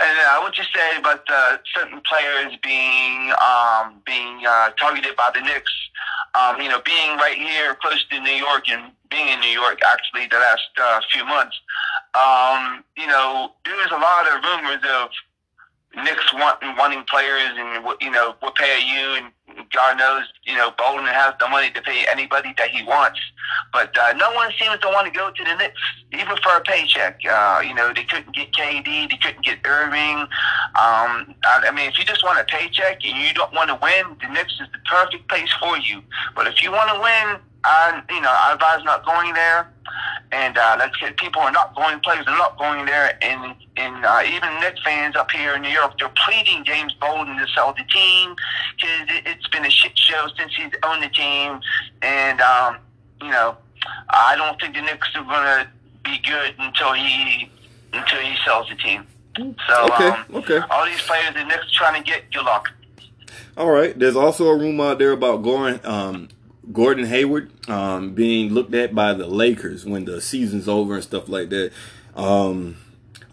[0.02, 5.32] and I would just say about uh, certain players being um, being uh, targeted by
[5.34, 5.72] the Knicks,
[6.36, 9.80] um, you know, being right here close to New York and being in New York
[9.86, 11.60] actually the last uh, few months,
[12.16, 15.10] um, you know, there's a lot of rumors of
[15.96, 19.28] Knicks wanting wanting players and you know we'll pay you and
[19.74, 23.20] God knows you know Dolan has the money to pay anybody that he wants,
[23.72, 25.82] but uh, no one seems to want to go to the Knicks
[26.14, 27.20] even for a paycheck.
[27.30, 30.28] Uh, you know they couldn't get KD, they couldn't get Irving.
[30.76, 33.80] Um, I, I mean if you just want a paycheck and you don't want to
[33.82, 36.02] win, the Knicks is the perfect place for you.
[36.36, 39.72] But if you want to win, I you know I advise not going there.
[40.32, 44.06] And uh, let's get people are not going, players are not going there, and and
[44.06, 47.74] uh, even Knicks fans up here in New York, they're pleading James Dolan to sell
[47.74, 48.36] the team
[48.76, 51.60] because it, it's been a shit show since he's owned the team,
[52.04, 52.78] and um,
[53.22, 53.58] you know,
[54.10, 55.68] I don't think the Knicks are going to
[56.04, 57.50] be good until he
[57.94, 59.08] until he sells the team.
[59.38, 60.60] So Okay, um, okay.
[60.70, 62.70] all these players the Knicks trying to get, good luck.
[63.58, 63.98] All right.
[63.98, 66.30] There's also a rumor out there about Gordon, um,
[66.72, 71.28] Gordon Hayward um, being looked at by the Lakers when the season's over and stuff
[71.28, 71.72] like that.
[72.16, 72.78] Um,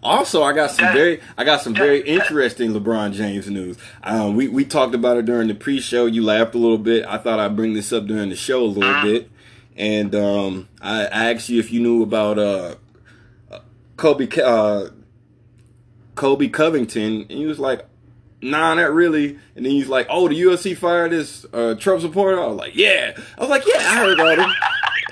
[0.01, 3.77] also, I got some very, I got some very interesting LeBron James news.
[4.03, 6.05] Um, we we talked about it during the pre-show.
[6.05, 7.05] You laughed a little bit.
[7.05, 9.29] I thought I'd bring this up during the show a little bit,
[9.75, 12.75] and um, I, I asked you if you knew about uh,
[13.97, 14.89] Colby uh,
[16.15, 17.85] Colby Covington, and he was like,
[18.41, 22.41] "Nah, not really." And then he's like, "Oh, the UFC fired this uh, Trump supporter."
[22.41, 24.51] I was like, "Yeah." I was like, "Yeah, I heard about him."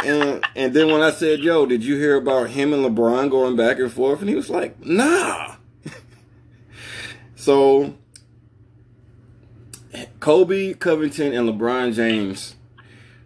[0.05, 3.55] and and then when I said, "Yo, did you hear about him and LeBron going
[3.55, 5.55] back and forth?" and he was like, "Nah."
[7.35, 7.95] so
[10.19, 12.55] Colby Covington and LeBron James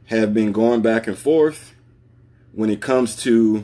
[0.06, 1.74] have been going back and forth
[2.54, 3.64] when it comes to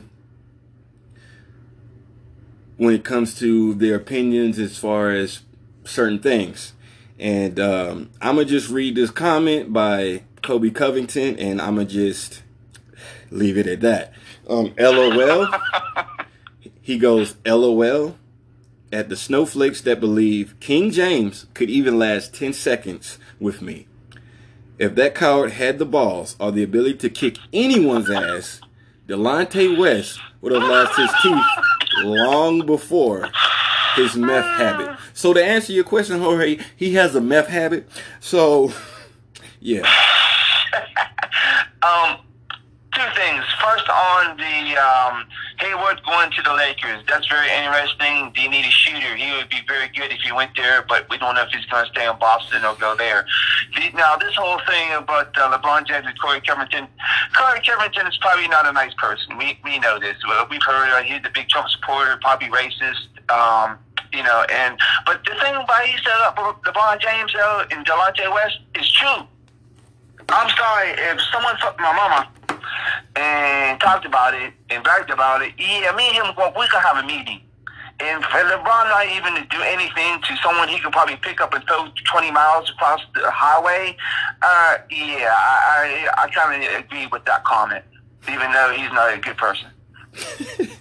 [2.76, 5.40] when it comes to their opinions as far as
[5.88, 6.74] certain things.
[7.18, 12.42] And um, I'm gonna just read this comment by Colby Covington, and I'm gonna just
[13.30, 14.12] leave it at that.
[14.48, 15.48] Um, LOL.
[16.82, 18.16] he goes, LOL.
[18.90, 23.86] At the snowflakes that believe King James could even last 10 seconds with me.
[24.78, 28.62] If that coward had the balls or the ability to kick anyone's ass,
[29.06, 31.44] Delonte West would have lost his teeth
[32.04, 33.28] long before
[33.96, 34.96] his meth habit.
[35.14, 37.88] So to answer your question, Jorge, he has a meth habit.
[38.20, 38.72] So,
[39.60, 39.88] yeah.
[41.80, 42.18] Um,
[42.92, 43.44] two things.
[43.62, 45.24] First, on the um,
[45.60, 48.32] Hayward going to the Lakers, that's very interesting.
[48.36, 49.16] They need a shooter.
[49.16, 51.66] He would be very good if he went there, but we don't know if he's
[51.66, 53.26] going to stay in Boston or go there.
[53.74, 56.86] The, now, this whole thing about uh, LeBron James and Corey Covington,
[57.36, 59.36] Corey Covington is probably not a nice person.
[59.36, 60.16] We we know this.
[60.48, 63.08] We've heard uh, he's a big Trump supporter, probably racist.
[63.28, 63.78] Um,
[64.12, 68.32] you know, and but the thing about he said about LeBron James though, and Delonte
[68.32, 69.26] West is true.
[70.30, 72.28] I'm sorry if someone fucked my mama
[73.16, 75.52] and talked about it and bragged about it.
[75.58, 77.40] Yeah, me and him, well, we could have a meeting.
[78.00, 81.52] And for LeBron not even to do anything to someone he could probably pick up
[81.52, 83.96] and throw 20 miles across the highway,
[84.40, 87.84] uh, yeah, I, I, I kind of agree with that comment,
[88.30, 89.68] even though he's not a good person.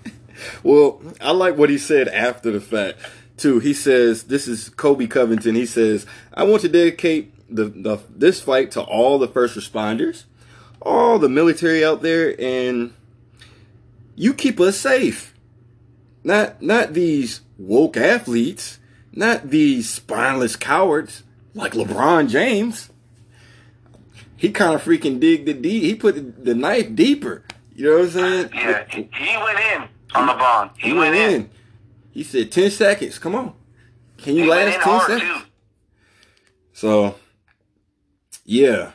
[0.63, 3.00] Well, I like what he said after the fact
[3.38, 3.60] too.
[3.60, 8.42] He says, "This is Colby Covington." He says, "I want to dedicate the, the this
[8.42, 10.26] fight to all the first responders,
[10.88, 12.93] all the military out there, and
[14.15, 15.36] you keep us safe.
[16.23, 18.80] Not not these woke athletes,
[19.12, 21.23] not these spineless cowards
[21.54, 22.89] like LeBron James.
[24.36, 25.84] He kind of freaking dig the deep.
[25.84, 27.43] He put the knife deeper.
[27.73, 28.50] You know what I'm saying?
[28.54, 29.84] Yeah, he, he went in
[30.15, 30.71] on LeBron.
[30.78, 31.41] He, he went, went in.
[31.41, 31.50] in.
[32.12, 33.19] He said ten seconds.
[33.19, 33.54] Come on,
[34.17, 35.21] can you he last ten seconds?
[35.21, 35.47] Too.
[36.73, 37.15] So,
[38.45, 38.91] yeah,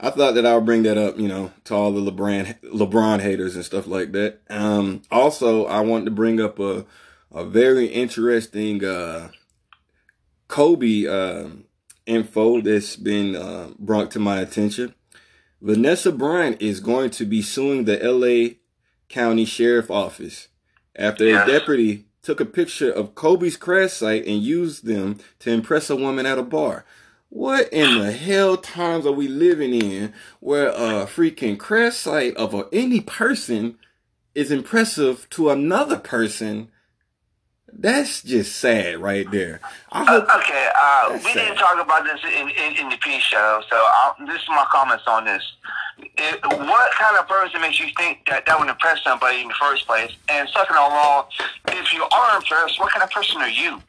[0.00, 3.20] I thought that I would bring that up, you know, to all the LeBron LeBron
[3.20, 4.40] haters and stuff like that.
[4.48, 6.86] Um, also, I wanted to bring up a
[7.32, 9.30] a very interesting uh,
[10.48, 11.48] Kobe uh,
[12.06, 14.94] info that's been uh, brought to my attention.
[15.60, 18.58] Vanessa Bryant is going to be suing the L.A.
[19.08, 20.48] County Sheriff Office
[20.94, 25.90] after a deputy took a picture of Kobe's crash site and used them to impress
[25.90, 26.84] a woman at a bar.
[27.30, 32.54] What in the hell times are we living in where a freaking crash site of
[32.54, 33.76] a, any person
[34.34, 36.70] is impressive to another person?
[37.70, 39.60] That's just sad right there.
[39.92, 41.34] Uh, okay, uh, we sad.
[41.34, 44.64] didn't talk about this in, in, in the P show, so I'll, this is my
[44.72, 45.42] comments on this.
[45.98, 49.54] It, what kind of person makes you think that that would impress somebody in the
[49.60, 50.12] first place?
[50.30, 51.28] And second of all,
[51.68, 53.82] if you are impressed, what kind of person are you?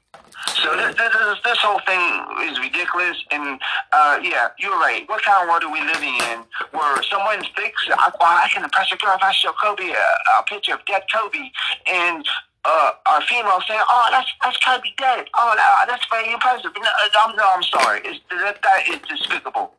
[0.48, 3.60] So this, this, this whole thing is ridiculous, and
[3.92, 5.08] uh, yeah, you're right.
[5.08, 8.92] What kind of world are we living in where someone thinks, I, I can impress
[8.92, 11.52] a girl if I show Kobe a, a picture of dead Kobe,
[11.88, 12.28] and
[12.66, 15.28] uh, our female saying, "Oh, that's that's Kobe dead.
[15.38, 15.56] Oh,
[15.88, 16.90] that's very impressive." No,
[17.26, 18.02] I'm, no, I'm sorry.
[18.04, 19.74] It's, that, that is despicable.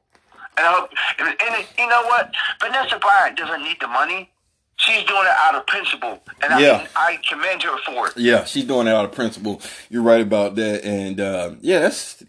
[0.56, 2.32] And, I hope, and, and you know what?
[2.60, 4.30] Vanessa Bryant doesn't need the money.
[4.80, 6.86] She's doing it out of principle, and yeah.
[6.96, 8.16] I, I commend her for it.
[8.16, 9.60] Yeah, she's doing it out of principle.
[9.90, 12.24] You're right about that, and uh, yeah, that's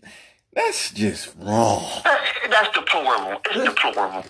[0.54, 1.86] that's just wrong.
[2.50, 3.42] that's deplorable.
[3.50, 4.26] It's deplorable.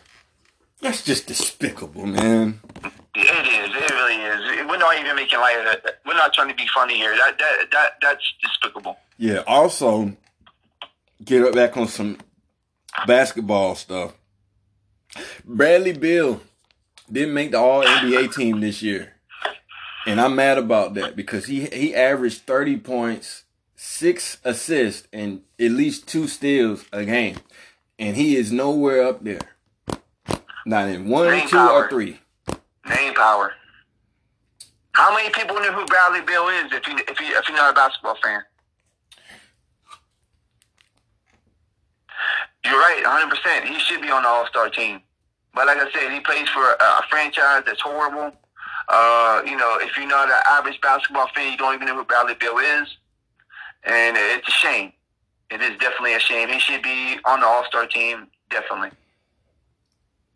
[0.82, 2.60] That's just despicable, man.
[3.16, 3.76] It is.
[3.76, 4.68] It really is.
[4.68, 6.00] We're not even making light of it.
[6.06, 7.16] We're not trying to be funny here.
[7.16, 8.98] That that that that's despicable.
[9.18, 9.44] Yeah.
[9.48, 10.16] Also,
[11.26, 12.20] get up back on some
[13.08, 14.14] basketball stuff.
[15.44, 16.40] Bradley Beal
[17.12, 19.14] didn't make the All NBA team this year,
[20.06, 23.44] and I'm mad about that because he he averaged 30 points,
[23.76, 27.38] six assists, and at least two steals a game,
[28.00, 29.40] and he is nowhere up there.
[30.66, 31.86] Not in one, Name two, power.
[31.86, 32.20] or three.
[32.88, 33.54] Name power.
[34.94, 37.72] How many people knew who Bradley Beal is if you if you if you're not
[37.72, 38.42] a basketball fan?
[42.64, 43.30] You're right, 100.
[43.30, 45.02] percent He should be on the All Star team.
[45.54, 48.32] But like I said, he plays for a, franchise that's horrible.
[48.88, 52.06] Uh, you know, if you're not an average basketball fan, you don't even know who
[52.06, 52.98] Bradley Beal is,
[53.84, 54.94] and it's a shame.
[55.50, 56.50] It is definitely a shame.
[56.50, 58.92] He should be on the All Star team, definitely.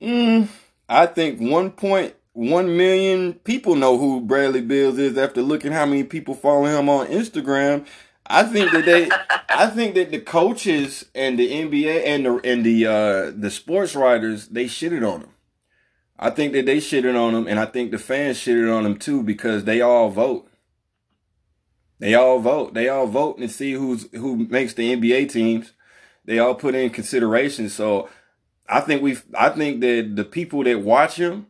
[0.02, 0.50] Mm,
[0.90, 5.86] I think one point one million people know who Bradley Beals is after looking how
[5.86, 7.86] many people follow him on Instagram.
[8.28, 9.10] I think that they,
[9.50, 13.96] I think that the coaches and the NBA and the and the uh, the sports
[13.96, 15.30] writers they shitted on him.
[16.18, 18.98] I think that they shitted on him, and I think the fans shitted on him
[18.98, 20.50] too because they all vote.
[22.00, 22.74] They all vote.
[22.74, 25.74] They all vote and see who's who makes the NBA teams.
[26.26, 27.70] They all put in consideration.
[27.70, 28.10] So
[28.68, 31.48] I think we, I think that the people that watch him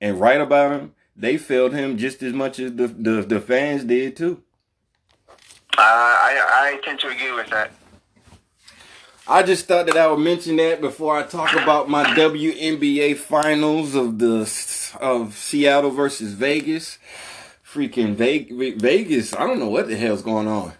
[0.00, 3.84] and write about him, they failed him just as much as the the, the fans
[3.84, 4.42] did too.
[5.80, 7.70] Uh, I, I tend to agree with that.
[9.26, 13.94] I just thought that I would mention that before I talk about my WNBA finals
[13.94, 14.40] of the
[15.00, 16.98] of Seattle versus Vegas.
[17.64, 20.74] Freaking Vegas, I don't know what the hell's going on.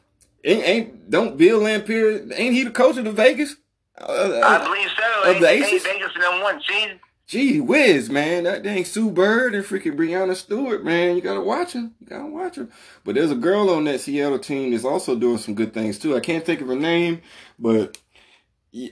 [0.45, 3.57] Ain't, ain't don't Bill Laimbeer ain't he the coach of the Vegas?
[3.97, 5.31] Uh, I believe so.
[5.31, 5.83] Of the Aces?
[5.85, 6.99] Vegas number one seed.
[7.31, 8.43] Gee whiz, man.
[8.43, 11.15] That dang Sue Bird and freaking Breanna Stewart, man.
[11.15, 11.95] You gotta watch them.
[12.01, 12.73] You gotta watch them.
[13.05, 16.17] But there's a girl on that Seattle team that's also doing some good things too.
[16.17, 17.23] I can't think of her name,
[17.57, 17.99] but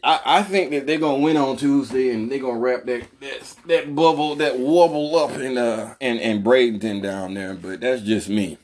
[0.04, 3.56] I, I think that they're gonna win on Tuesday and they're gonna wrap that that
[3.66, 7.54] that bubble that wobble up in uh in, in Bradenton down there.
[7.54, 8.56] But that's just me.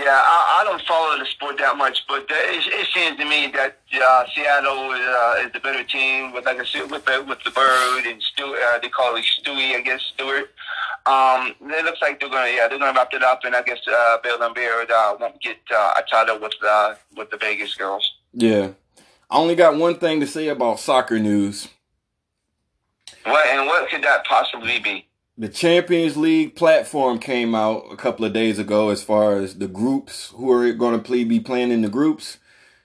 [0.00, 3.52] Yeah, I, I don't follow the sport that much, but it, it seems to me
[3.52, 7.22] that uh, Seattle is, uh, is the better team with like I said with the
[7.28, 10.48] with the bird and Stu, uh, they call it Stewie, I guess Stewart.
[11.04, 13.80] Um, it looks like they're gonna yeah they're gonna wrap it up, and I guess
[13.86, 18.10] uh, Bill Laimbeer uh, won't get uh, a title with uh, with the Vegas girls.
[18.32, 18.70] Yeah,
[19.30, 21.68] I only got one thing to say about soccer news.
[23.24, 25.09] What and what could that possibly be?
[25.40, 29.68] The Champions League platform came out a couple of days ago as far as the
[29.68, 32.36] groups who are going to play, be playing in the groups.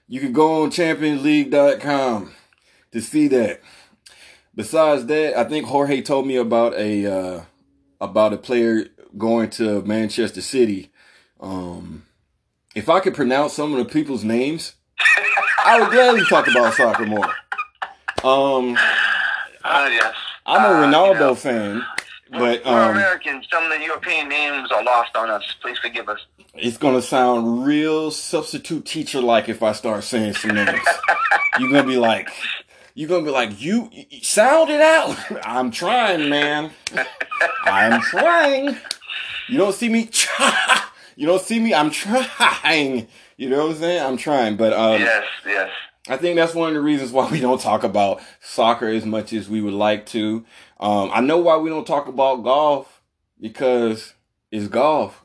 [0.08, 2.32] You can go on championsleague.com
[2.92, 3.60] to see that.
[4.54, 7.42] Besides that, I think Jorge told me about a uh,
[8.00, 8.86] about a player
[9.18, 10.90] going to Manchester City.
[11.38, 12.06] Um,
[12.74, 14.76] if I could pronounce some of the people's names,
[15.62, 17.28] I would gladly talk about soccer more.
[18.24, 18.78] Um,
[19.62, 20.14] Uh, yes.
[20.46, 21.82] I'm a Uh, Ronaldo you know, fan,
[22.30, 23.46] but we're um, Americans.
[23.52, 25.42] Some of the European names are lost on us.
[25.60, 26.20] Please forgive us.
[26.54, 30.80] it's gonna sound real substitute teacher like if I start saying some names.
[31.58, 32.28] You're gonna be like,
[32.96, 35.16] you're gonna be like, you, you sound it out.
[35.44, 36.70] I'm trying, man.
[37.64, 38.76] I'm trying.
[39.48, 40.06] You don't see me.
[40.12, 40.82] Try.
[41.14, 41.74] You don't see me.
[41.74, 43.06] I'm trying.
[43.36, 44.02] You know what I'm saying?
[44.02, 45.70] I'm trying, but um, yes, yes.
[46.08, 49.32] I think that's one of the reasons why we don't talk about soccer as much
[49.32, 50.44] as we would like to.
[50.78, 53.00] Um, I know why we don't talk about golf
[53.40, 54.14] because
[54.50, 55.24] it's golf.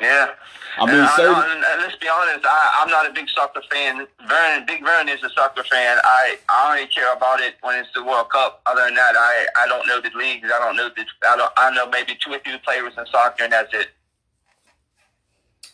[0.00, 0.30] Yeah.
[0.76, 1.34] I mean, and, I- certain,
[1.64, 4.06] I- let's be honest, I, I'm not a big soccer fan.
[4.26, 5.98] Vern, Big Vern is a soccer fan.
[6.02, 8.60] I, I only care about it when it's the World Cup.
[8.66, 10.48] Other than that, I, I don't know the leagues.
[10.52, 11.04] I don't know the.
[11.28, 11.52] I don't.
[11.56, 13.88] I know maybe two or three players in soccer, and that's it.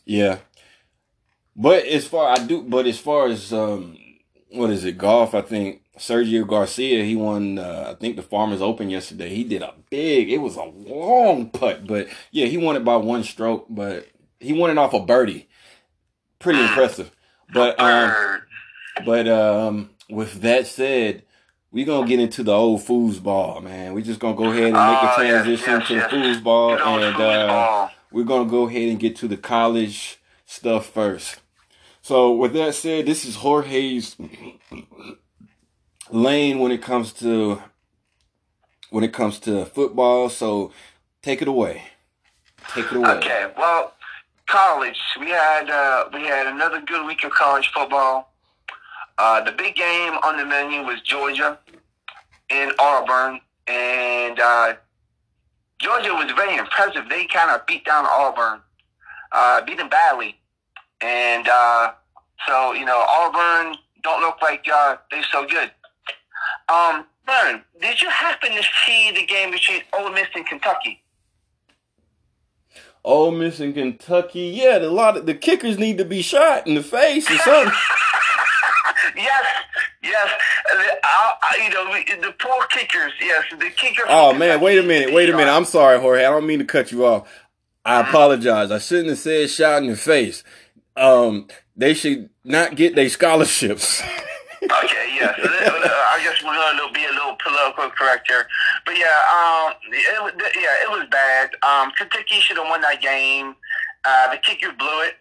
[0.04, 0.38] yeah.
[1.56, 3.96] But as far I do, but as far as um,
[4.50, 5.34] what is it, golf?
[5.34, 7.58] I think Sergio Garcia he won.
[7.58, 9.28] Uh, I think the Farmers Open yesterday.
[9.34, 10.30] He did a big.
[10.30, 13.66] It was a long putt, but yeah, he won it by one stroke.
[13.68, 15.48] But he won it off a birdie.
[16.38, 17.10] Pretty impressive.
[17.52, 18.40] But um,
[19.04, 21.24] But um, with that said,
[21.72, 23.92] we're gonna get into the old foosball, man.
[23.92, 26.10] We just gonna go ahead and make a Oh, yes, transition yes, to yes.
[26.10, 30.18] the foosball, Good old and uh, we're gonna go ahead and get to the college
[30.46, 31.40] stuff first.
[32.02, 34.16] So with that said, this is Jorge's
[36.12, 37.62] lane when it comes to
[38.90, 40.28] when it comes to football.
[40.28, 40.72] So
[41.22, 41.84] take it away.
[42.74, 43.10] Take it away.
[43.10, 43.94] Okay, well,
[44.46, 44.98] college.
[45.18, 48.32] We had uh, we had another good week of college football.
[49.18, 51.58] Uh, the big game on the menu was Georgia
[52.48, 54.74] and Auburn, and uh,
[55.78, 57.08] Georgia was very impressive.
[57.08, 58.60] They kind of beat down Auburn,
[59.32, 60.36] uh, beat them badly,
[61.00, 61.92] and uh,
[62.46, 65.70] so you know Auburn don't look like uh, they're so good.
[66.70, 71.02] Um, Vern, did you happen to see the game between Ole Miss and Kentucky?
[73.04, 74.52] Ole Miss and Kentucky.
[74.54, 77.72] Yeah, the lot of the kickers need to be shot in the face or something.
[79.16, 79.46] yes,
[80.02, 80.30] yes.
[80.72, 83.12] The, I, I, you know, the poor kickers.
[83.20, 84.06] Yes, the kickers.
[84.08, 85.50] Oh man, wait a minute, wait a minute.
[85.50, 86.24] I'm sorry, Jorge.
[86.24, 87.28] I don't mean to cut you off.
[87.84, 88.70] I apologize.
[88.70, 90.44] I shouldn't have said shot in the face.
[90.96, 94.02] Um, they should not get their scholarships.
[94.62, 95.34] Okay, yes.
[95.40, 98.46] I guess we're to be a little political correct here,
[98.84, 101.50] but yeah, um, it, yeah, it was bad.
[101.62, 103.56] Um, Kentucky should have won that game.
[104.04, 105.14] Uh, the kicker blew it.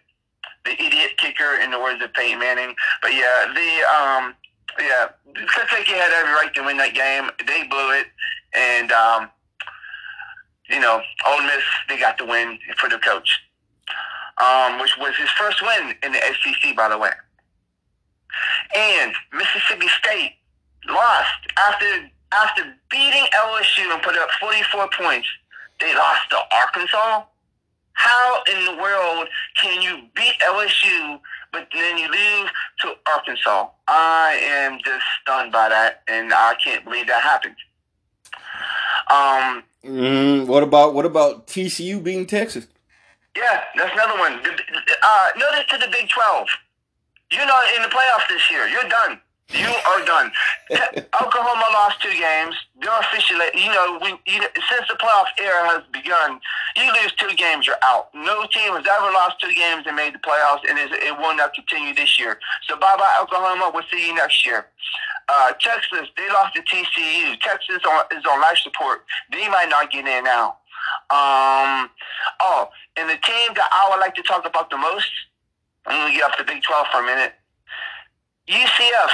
[0.64, 2.74] The idiot kicker, in the words of Peyton Manning.
[3.00, 4.34] But yeah, the um,
[4.78, 7.30] yeah, Kentucky had every right to win that game.
[7.46, 8.06] They blew it,
[8.54, 9.30] and um,
[10.68, 13.40] you know, Ole Miss they got the win for the coach,
[14.36, 17.10] um, which was his first win in the SEC, by the way.
[18.76, 20.36] And Mississippi State
[20.88, 25.28] lost after after beating LSU and put up 44 points.
[25.80, 27.24] They lost to Arkansas.
[27.94, 29.28] How in the world
[29.60, 31.18] can you beat LSU
[31.52, 33.68] but then you lose to Arkansas?
[33.88, 37.56] I am just stunned by that, and I can't believe that happened.
[39.10, 42.68] Um, mm, what about what about TCU beating Texas?
[43.36, 44.40] yeah, that's another one.
[45.02, 46.48] Uh, notice to the Big 12.
[47.32, 48.66] You're not in the playoffs this year.
[48.68, 49.20] You're done.
[49.52, 50.30] You are done.
[50.70, 52.54] Oklahoma lost two games.
[52.80, 56.40] They're officially, you know, we, you, since the playoff era has begun,
[56.76, 58.14] you lose two games, you're out.
[58.14, 61.34] No team has ever lost two games and made the playoffs, and it, it will
[61.34, 62.38] not continue this year.
[62.68, 63.72] So bye bye, Oklahoma.
[63.74, 64.66] We'll see you next year.
[65.28, 67.38] Uh, Texas, they lost to TCU.
[67.40, 69.04] Texas on, is on life support.
[69.32, 70.58] They might not get in now.
[71.10, 71.90] Um,
[72.40, 75.10] oh, and the team that I would like to talk about the most,
[75.90, 77.32] I'm going to get off the Big 12 for a minute.
[78.48, 79.10] UCF.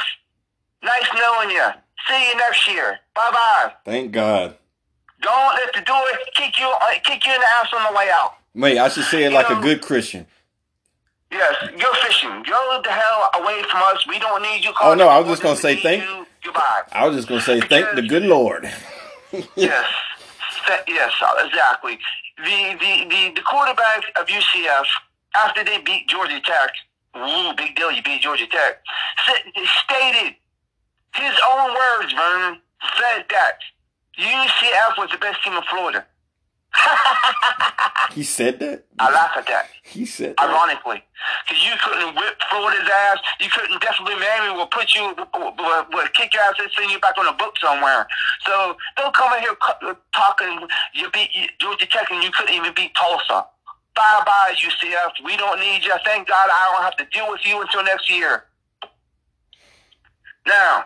[0.83, 1.65] Nice knowing you.
[2.09, 2.99] See you next year.
[3.15, 3.73] Bye bye.
[3.85, 4.57] Thank God.
[5.23, 6.03] Don't let the door
[6.35, 8.35] kick you uh, kick you in the ass on the way out.
[8.55, 10.27] Mate, I should say it like a good Christian.
[11.33, 12.43] Yes, go fishing.
[12.49, 14.07] Go the hell away from us.
[14.07, 14.73] We don't need you.
[14.81, 16.27] Oh, no, I was just gonna say thank- you.
[16.45, 16.83] Goodbye.
[16.93, 18.71] I was just gonna say thank the good Lord.
[19.57, 19.85] yes,
[20.67, 21.13] Th- yes,
[21.45, 21.99] exactly.
[22.39, 24.85] The, the the the quarterback of UCF
[25.45, 26.71] after they beat Georgia Tech,
[27.17, 27.91] ooh, big deal.
[27.91, 28.83] You beat Georgia Tech.
[29.85, 30.35] Stated
[31.15, 32.61] his own words, Vernon
[32.99, 33.59] said that
[34.19, 36.07] UCF was the best team in Florida.
[38.13, 38.85] He said that.
[38.99, 39.69] I laugh at that.
[39.83, 40.49] He said that.
[40.49, 41.03] ironically.
[41.47, 43.19] Because you couldn't whip Florida's ass.
[43.41, 46.91] You couldn't definitely, Miami will put you, will, will, will kick your ass and send
[46.91, 48.07] you back on a book somewhere.
[48.45, 49.57] So don't come in here
[50.15, 51.31] talking, you beat
[51.61, 53.47] Georgia Tech and you couldn't even beat Tulsa.
[53.97, 55.25] Bye bye, UCF.
[55.25, 55.95] We don't need you.
[56.05, 58.45] Thank God I don't have to deal with you until next year.
[60.47, 60.85] Now,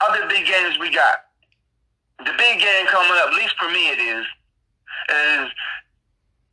[0.00, 1.26] other big games we got.
[2.18, 4.24] The big game coming up, at least for me it is,
[5.10, 5.50] is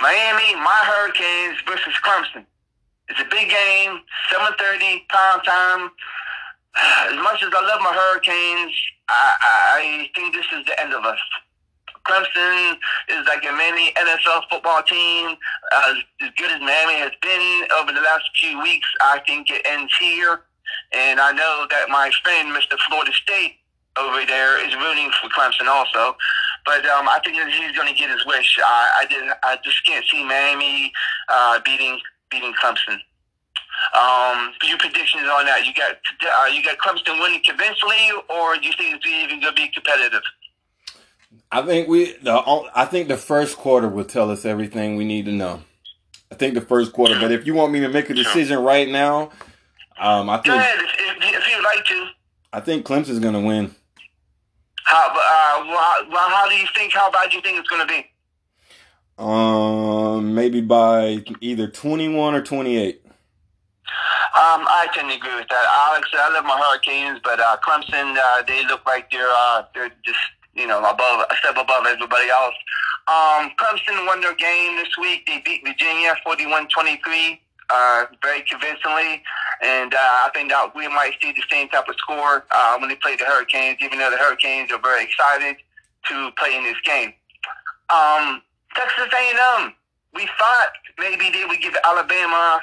[0.02, 2.46] Miami, my Hurricanes versus Clemson.
[3.08, 4.00] It's a big game,
[4.34, 5.92] 7.30, prime time.
[7.12, 8.74] As much as I love my Hurricanes,
[9.08, 9.36] I,
[9.78, 11.20] I think this is the end of us.
[12.08, 12.76] Clemson
[13.10, 15.36] is like a mini NFL football team.
[15.72, 19.66] Uh, as good as Miami has been over the last few weeks, I think it
[19.66, 20.42] ends here.
[20.92, 22.78] And I know that my friend, Mr.
[22.88, 23.58] Florida State,
[23.96, 26.16] over there is rooting for Clemson also.
[26.66, 28.58] But um, I think he's going to get his wish.
[28.64, 29.24] I, I did.
[29.44, 30.92] I just can't see Miami
[31.30, 32.00] uh, beating
[32.30, 32.98] beating Clemson.
[33.94, 35.66] Um, your predictions on that?
[35.66, 39.56] You got uh, you got Clemson winning convincingly, or do you think it's even going
[39.56, 40.24] to be competitive?
[41.52, 42.14] I think we.
[42.14, 45.62] The, I think the first quarter will tell us everything we need to know.
[46.32, 47.20] I think the first quarter.
[47.20, 49.32] But if you want me to make a decision right now,
[50.00, 50.46] um, I think.
[50.46, 52.08] Go ahead if, if, if you'd like to.
[52.52, 53.76] I think Clemson's going to win.
[54.86, 56.94] How, uh, well, well, how do you think?
[56.94, 58.06] How bad do you think it's going to be?
[59.18, 63.02] Um, maybe by either twenty-one or twenty-eight.
[63.06, 66.10] Um, I tend to agree with that, Alex.
[66.14, 70.18] I love my Hurricanes, but uh, Clemson, uh, they look like they're uh, they're just
[70.56, 72.56] you know above a step above everybody else.
[73.08, 75.26] Um, Clemson won their game this week.
[75.26, 77.40] They beat Virginia 41-23
[77.70, 79.22] uh, very convincingly.
[79.62, 82.90] And uh, I think that we might see the same type of score uh, when
[82.90, 85.58] they play the Hurricanes, even though the Hurricanes are very excited
[86.08, 87.14] to play in this game.
[87.90, 88.42] Um,
[88.76, 89.74] Texas A&M,
[90.14, 92.60] we thought maybe they would give Alabama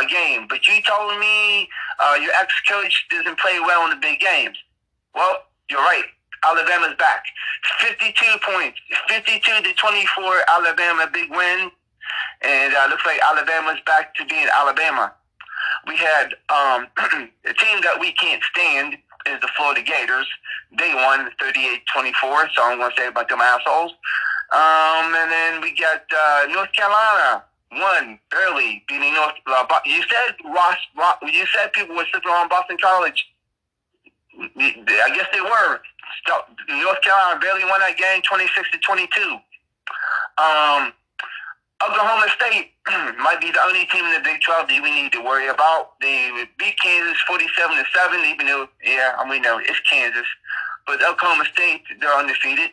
[0.00, 1.68] a game, but you told me
[2.00, 4.56] uh, your ex-coach doesn't play well in the big games.
[5.14, 6.04] Well, you're right.
[6.44, 7.24] Alabama's back.
[7.80, 8.78] 52 points.
[9.08, 11.70] 52 to 24, Alabama, big win.
[12.42, 15.12] And uh, looks like Alabama's back to being Alabama.
[15.86, 16.86] We had um,
[17.44, 18.94] a team that we can't stand
[19.26, 20.26] is the Florida Gators.
[20.78, 23.92] They won 38-24, so I'm going to say about them assholes.
[24.52, 29.34] Um, and then we got uh, North Carolina won barely beating North.
[29.46, 31.16] Uh, you said Ross, Ross.
[31.22, 33.26] You said people were sitting on Boston College.
[34.40, 35.80] I guess they were.
[36.68, 39.20] North Carolina barely won that game, 26 to 22.
[40.38, 40.92] Um,
[41.82, 42.72] Oklahoma State
[43.18, 45.98] might be the only team in the Big 12 that we need to worry about.
[46.00, 50.26] They beat Kansas 47 to 7, even though, yeah, I mean, no, it's Kansas.
[50.86, 52.70] But Oklahoma State, they're undefeated.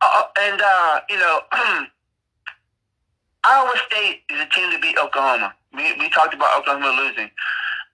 [0.00, 1.40] Uh, and, uh, you know,
[3.44, 5.54] Iowa State is a team to beat Oklahoma.
[5.74, 7.30] We, we talked about Oklahoma losing.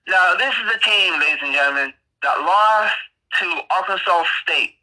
[0.09, 1.93] Now, this is a team, ladies and gentlemen,
[2.23, 2.95] that lost
[3.39, 4.75] to Arkansas State.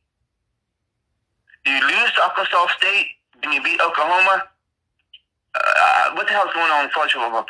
[1.67, 3.07] You lose to Arkansas State,
[3.43, 4.45] and you beat Oklahoma,
[5.57, 7.45] uh, what the hell's going on in college football?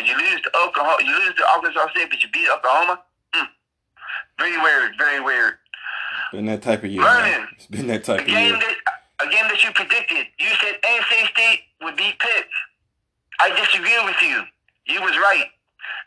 [0.00, 3.00] You lose to Oklahoma, you lose to Arkansas State, but you beat Oklahoma.
[3.34, 3.46] Hmm.
[4.38, 4.92] Very weird.
[4.98, 5.54] Very weird.
[6.32, 7.02] Been that type of year.
[7.02, 8.52] Vernon, it's been that type of year.
[8.52, 8.76] That,
[9.20, 10.26] a game that you predicted.
[10.38, 12.46] You said NC State would beat Pitt.
[13.40, 14.42] I disagree with you.
[14.86, 15.46] You was right.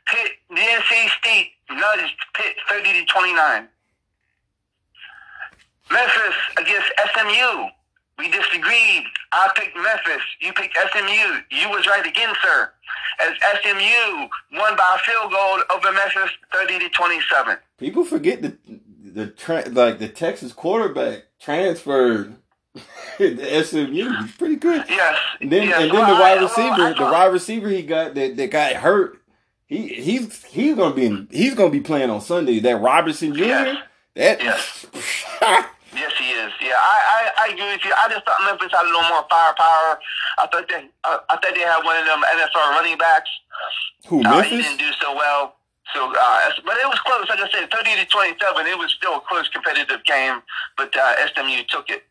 [0.06, 3.68] Pitt, the NC State nudged Pitt 30 to 29.
[5.91, 7.68] Memphis against SMU.
[8.18, 9.03] We disagreed.
[9.34, 10.24] I picked Memphis.
[10.39, 11.41] You picked SMU.
[11.51, 12.72] You was right again, sir.
[13.20, 14.28] As SMU
[14.58, 17.58] won by a field goal over Memphis, thirty to twenty-seven.
[17.78, 18.58] People forget the
[19.03, 22.36] the tra- like the Texas quarterback transferred
[23.18, 24.22] to SMU.
[24.22, 24.86] He's pretty good.
[24.89, 25.18] Yes.
[25.41, 25.82] And then yes.
[25.82, 28.74] and then well, the wide receiver, well, the wide receiver he got that, that got
[28.74, 29.22] hurt.
[29.68, 32.59] He he's he's gonna be in, he's gonna be playing on Sunday.
[32.59, 33.43] That Robertson Jr.
[33.43, 33.78] Yes.
[34.16, 34.86] That yes.
[35.95, 36.51] Yes, he is.
[36.59, 37.93] Yeah, I, I, I agree with you.
[37.95, 39.97] I just thought Memphis had a little more firepower.
[40.38, 43.30] I thought they, uh, I thought they had one of them NFL running backs.
[44.07, 44.51] Who uh, Memphis?
[44.51, 45.55] He didn't do so well.
[45.94, 47.30] So, uh, but it was close.
[47.30, 48.66] Like I said, thirty to twenty-seven.
[48.66, 50.42] It was still a close, competitive game,
[50.78, 52.04] but uh, SMU took it.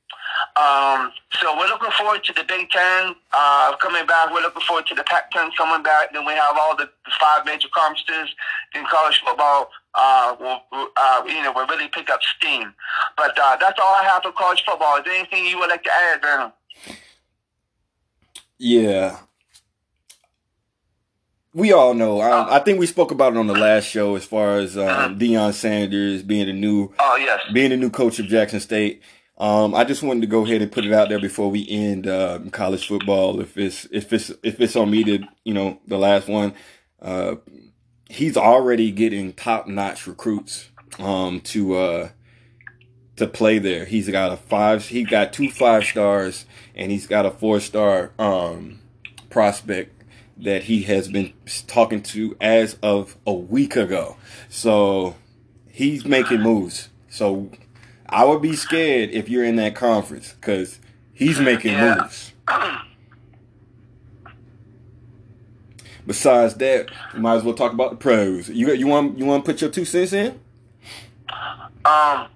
[0.56, 4.32] Um, so we're looking forward to the Big Ten uh, coming back.
[4.32, 6.12] We're looking forward to the Pac-10 coming back.
[6.12, 8.34] Then we have all the five major conferences
[8.74, 9.70] in college football.
[9.94, 12.74] Uh, will, uh, you know, we'll really pick up steam.
[13.16, 14.96] But uh, that's all I have for college football.
[14.96, 16.52] Is there anything you would like to add, Vernon?
[18.58, 19.18] Yeah.
[21.54, 22.20] We all know.
[22.20, 24.76] I, uh, I, think we spoke about it on the last show as far as
[24.76, 25.08] um, uh-huh.
[25.10, 29.02] Deion Sanders being the new, oh yes, being the new coach of Jackson State.
[29.38, 32.08] Um, I just wanted to go ahead and put it out there before we end
[32.08, 33.40] uh, college football.
[33.40, 36.54] If it's if it's if it's on me to you know the last one,
[37.00, 37.36] uh,
[38.10, 42.08] he's already getting top notch recruits um, to uh,
[43.14, 43.84] to play there.
[43.84, 44.86] He's got a five.
[44.86, 48.80] He got two five stars, and he's got a four star um,
[49.30, 50.03] prospect
[50.36, 51.32] that he has been
[51.66, 54.16] talking to as of a week ago.
[54.48, 55.16] So
[55.68, 56.88] he's making moves.
[57.08, 57.50] So
[58.08, 60.80] I would be scared if you're in that conference because
[61.12, 61.94] he's making yeah.
[61.96, 62.32] moves.
[66.06, 68.50] Besides that, we might as well talk about the pros.
[68.50, 70.38] You you want you want to put your two cents in?
[71.84, 72.28] Um.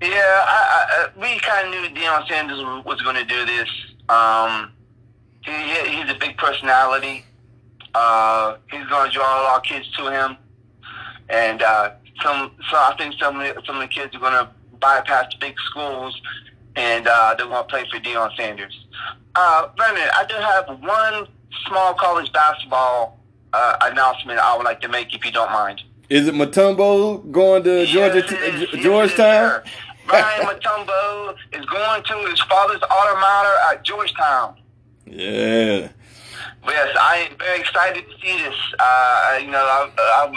[0.00, 3.68] Yeah, I, I, we kind of knew Deion Sanders was going to do this.
[4.08, 4.70] Um,
[5.50, 7.24] he, he's a big personality.
[7.94, 10.36] Uh, he's going to draw a lot of kids to him,
[11.28, 11.92] and uh,
[12.22, 12.52] some.
[12.70, 15.38] So I think some of the, some of the kids are going to bypass the
[15.40, 16.20] big schools,
[16.76, 18.86] and uh, they're going to play for Deion Sanders.
[19.34, 21.26] Uh, Brandon, I do have one
[21.66, 23.18] small college basketball
[23.52, 25.82] uh, announcement I would like to make, if you don't mind.
[26.08, 29.62] Is it Mutombo going to Georgia, yes, t- Georgetown?
[30.08, 34.56] Ryan Mutombo is going to his father's alma mater at Georgetown.
[35.10, 35.88] Yeah.
[36.66, 38.54] Yes, I am very excited to see this.
[38.78, 40.32] Uh, you know, I, I,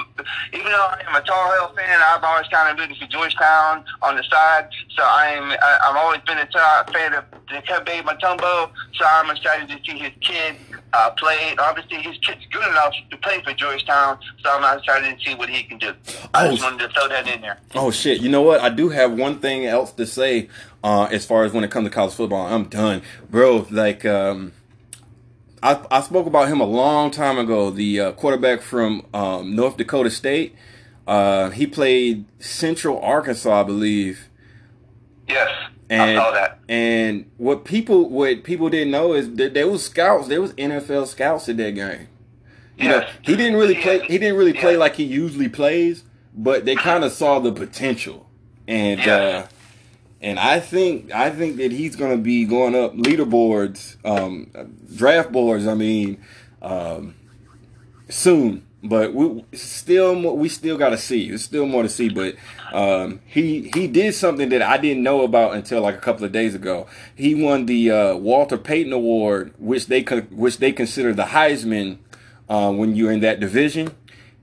[0.53, 3.83] even though I am a Tar Heel fan, I've always kind of rooted for Georgetown
[4.01, 4.69] on the side.
[4.95, 8.71] So I'm, I've always been a tar, fan of Dikembe Mutombo.
[8.93, 10.55] So I'm excited to see his kid
[10.93, 11.55] uh, play.
[11.59, 14.17] Obviously, his kid's good enough to play for Georgetown.
[14.43, 15.93] So I'm excited to see what he can do.
[16.33, 17.59] I oh, just wanted to throw that in there.
[17.75, 18.21] Oh shit!
[18.21, 18.61] You know what?
[18.61, 20.49] I do have one thing else to say.
[20.83, 23.67] Uh, as far as when it comes to college football, I'm done, bro.
[23.69, 24.51] Like, um,
[25.63, 27.69] I, I spoke about him a long time ago.
[27.69, 30.55] The uh, quarterback from um, North Dakota State.
[31.07, 34.29] Uh, he played Central Arkansas, I believe.
[35.27, 35.49] Yes,
[35.89, 36.59] and, I saw that.
[36.69, 40.27] And what people what people didn't know is that there was scouts.
[40.27, 42.07] There was NFL scouts in that game.
[42.77, 43.01] You yes.
[43.01, 43.99] know, he didn't really play.
[43.99, 46.03] He didn't really play like he usually plays,
[46.33, 48.27] but they kind of saw the potential.
[48.67, 49.47] And uh,
[50.21, 54.51] and I think I think that he's going to be going up leaderboards, um,
[54.95, 55.65] draft boards.
[55.67, 56.23] I mean,
[56.61, 57.15] um,
[58.07, 58.67] soon.
[58.83, 61.29] But we still we still got to see.
[61.29, 62.09] There's still more to see.
[62.09, 62.35] But
[62.71, 66.31] um, he he did something that I didn't know about until like a couple of
[66.31, 66.87] days ago.
[67.15, 71.99] He won the uh, Walter Payton Award, which they which they consider the Heisman
[72.49, 73.95] uh, when you're in that division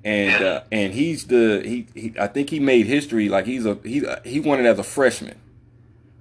[0.05, 3.77] and uh, and he's the he, he I think he made history like he's a
[3.83, 5.37] he he won it as a freshman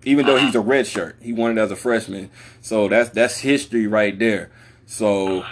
[0.08, 2.30] even though he's a red shirt, he won it as a freshman.
[2.62, 4.51] So that's that's history right there.
[4.86, 5.45] So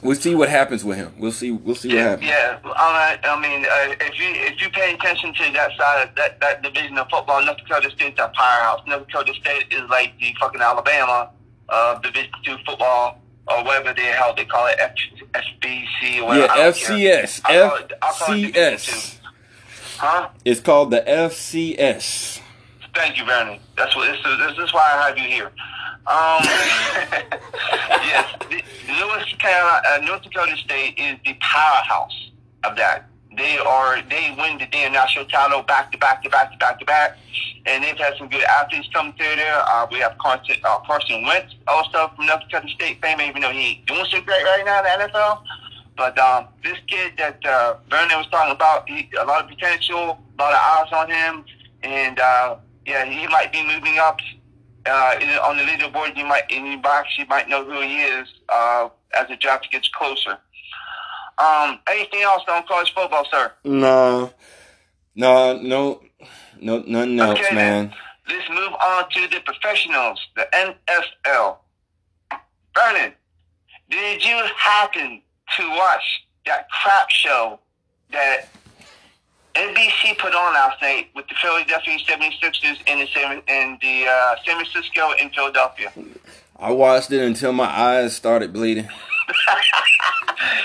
[0.00, 1.12] we'll see what happens with him.
[1.18, 1.50] We'll see.
[1.50, 2.28] We'll see yeah, what happens.
[2.28, 6.40] Yeah, I mean, uh, if you if you pay attention to that side of that,
[6.40, 8.80] that division of football, North Dakota State's a powerhouse.
[8.86, 11.30] North Dakota State is like the fucking Alabama
[11.68, 14.94] of Division two football or whatever they how they call it F,
[15.32, 16.54] FBC or whatever.
[16.54, 17.40] Yeah, FCS.
[17.42, 19.18] FCS.
[19.98, 20.28] Huh?
[20.44, 22.40] It's called the FCS.
[22.94, 23.58] Thank you, Vernon.
[23.76, 24.72] That's what this is.
[24.72, 25.50] Why I have you here.
[26.06, 26.44] Um,
[28.04, 28.34] yes,
[28.98, 32.30] North Carolina, uh, North Dakota State is the powerhouse
[32.62, 33.08] of that.
[33.36, 36.78] They are they win the damn national title back to back to back to back
[36.78, 37.18] to back,
[37.66, 39.62] and they've had some good athletes come through there.
[39.66, 43.50] Uh, we have Carson, uh, Carson Wentz also from North Dakota State fame, even though
[43.50, 45.42] he ain't doing so great right now in the NFL.
[45.96, 50.18] But um, this kid that uh, Vernon was talking about, he, a lot of potential,
[50.38, 51.44] a lot of eyes on him,
[51.82, 54.20] and uh, yeah, he might be moving up
[54.86, 56.16] uh, on the leaderboard.
[56.16, 59.70] You might, in your box, you might know who he is uh, as the draft
[59.70, 60.38] gets closer.
[61.38, 63.52] Um, anything else on college football, sir?
[63.64, 64.32] No,
[65.14, 66.00] no, no,
[66.60, 67.88] no, nothing else, okay, man.
[67.88, 67.94] Then.
[68.26, 71.56] Let's move on to the professionals, the NFL.
[72.74, 73.12] Vernon,
[73.90, 75.20] did you happen
[75.56, 77.58] to watch that crap show
[78.12, 78.48] that
[80.04, 84.36] NBC put on last night with the Philadelphia 76ers in the, San, in the uh,
[84.44, 85.92] San Francisco in Philadelphia.
[86.58, 88.84] I watched it until my eyes started bleeding.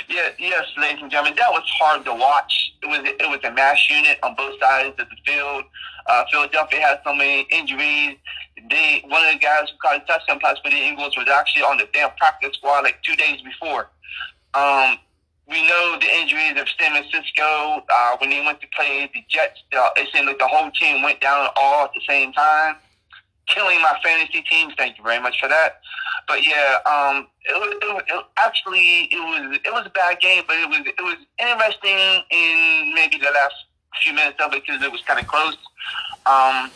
[0.09, 2.73] yeah, yes, ladies and gentlemen, that was hard to watch.
[2.83, 5.63] It was it was a mass unit on both sides of the field.
[6.07, 8.17] Uh, Philadelphia had so many injuries.
[8.69, 11.63] They one of the guys who caught a touchdown pass for the Eagles was actually
[11.63, 13.89] on the damn practice squad like two days before.
[14.53, 14.99] Um,
[15.49, 19.61] we know the injuries of San Francisco uh, when they went to play the Jets.
[19.75, 22.75] Uh, it seemed like the whole team went down all at the same time,
[23.47, 24.73] killing my fantasy teams.
[24.77, 25.81] Thank you very much for that.
[26.27, 30.19] But yeah, um, it was, it was it, actually it was it was a bad
[30.19, 33.55] game, but it was it was interesting in maybe the last
[34.03, 35.57] few minutes of it because it was kind of close.
[36.27, 36.69] Um,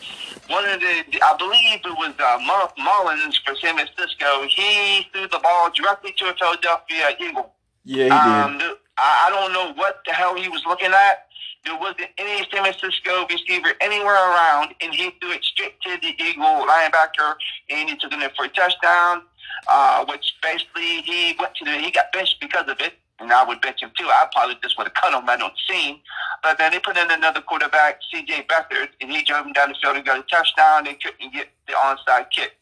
[0.49, 2.39] one of the, I believe it was uh,
[2.82, 4.47] Mullens for San Francisco.
[4.49, 7.53] He threw the ball directly to a Philadelphia Eagle
[7.86, 8.77] yeah, he um, did.
[8.97, 11.27] I, don't know what the hell he was looking at.
[11.65, 16.13] There wasn't any San Francisco receiver anywhere around, and he threw it straight to the
[16.21, 17.36] Eagle linebacker,
[17.69, 19.23] and he took it in for a touchdown.
[19.67, 23.45] Uh, which basically he went to the he got benched because of it, and I
[23.45, 24.05] would bench him too.
[24.05, 25.29] I probably just would have cut him.
[25.29, 25.97] I don't see him,
[26.41, 28.45] but then they put in another quarterback, C.J.
[28.49, 30.84] Beathard, and he drove him down the field and got a touchdown.
[30.84, 32.57] They couldn't get the onside kick,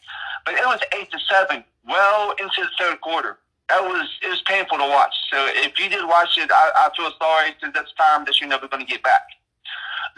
[0.45, 3.39] but it was eight to seven, well into the third quarter
[3.71, 5.13] that was it was painful to watch.
[5.31, 8.49] So if you did watch it, I, I feel sorry since that's time that you're
[8.49, 9.23] never going to get back.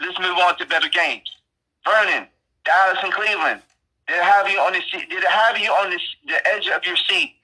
[0.00, 1.30] Let's move on to better games.
[1.84, 2.26] Vernon,
[2.64, 3.62] Dallas, and Cleveland.
[4.08, 5.08] Did it have you on the seat?
[5.08, 7.36] Did it have you on the, the edge of your seat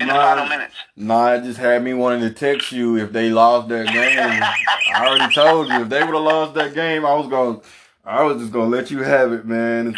[0.00, 0.74] in nah, the final minutes?
[0.96, 4.18] Nah, it just had me wanting to text you if they lost that game.
[4.18, 7.60] I already told you if they would have lost that game, I was going.
[8.04, 9.96] I was just gonna let you have it, man.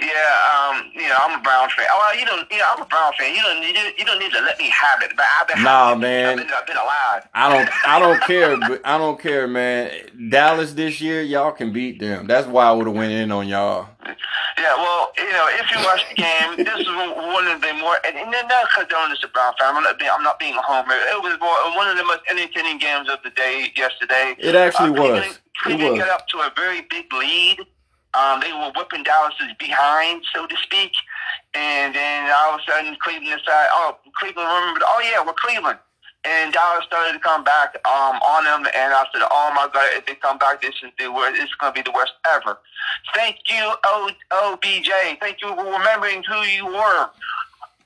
[0.00, 0.06] Yeah,
[0.54, 1.86] um, you know, I'm a Brown fan.
[1.90, 3.34] Oh, well, you don't, you know, I'm a Brown fan.
[3.34, 5.10] You don't, you, you don't need to let me have it.
[5.16, 6.30] But I've been, nah, man.
[6.30, 7.28] I've been, I've been alive.
[7.34, 8.56] I don't, I don't care.
[8.58, 9.90] But I don't care, man.
[10.30, 12.28] Dallas this year, y'all can beat them.
[12.28, 13.88] That's why I would have went in on y'all.
[14.56, 17.98] Yeah, well, you know, if you watch the game, this is one of the more,
[18.06, 19.74] and, and not because I'm just a Brown fan.
[19.74, 20.94] I'm not being, I'm not being a homer.
[20.94, 24.36] It was more, one of the most entertaining games of the day yesterday.
[24.38, 25.38] It actually uh, was.
[25.62, 25.98] Cleveland, it was.
[25.98, 27.66] get up to a very big lead
[28.14, 30.92] um, they were whipping Dallas's behind, so to speak.
[31.54, 35.78] And then all of a sudden, Cleveland decided, oh, Cleveland remembered, oh, yeah, we're Cleveland.
[36.24, 39.86] And Dallas started to come back um, on them, and I said, "Oh my God!
[39.92, 41.40] If they come back, this is the worst.
[41.40, 42.58] It's going to be the worst ever."
[43.14, 44.90] Thank you, o- OBJ.
[45.20, 47.08] Thank you for remembering who you were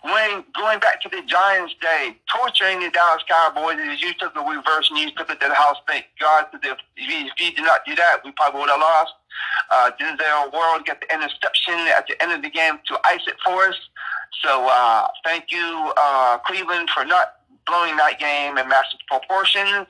[0.02, 4.40] when going back to the Giants day, torturing the Dallas Cowboys, as you took the
[4.40, 5.76] reverse and you took it to the house.
[5.86, 9.12] Thank God, if if you did not do that, we probably would have lost.
[9.70, 13.36] Uh, Denzel Ward got the interception at the end of the game to ice it
[13.44, 13.76] for us.
[14.42, 19.86] So uh, thank you, uh, Cleveland, for not blowing that game in massive proportions.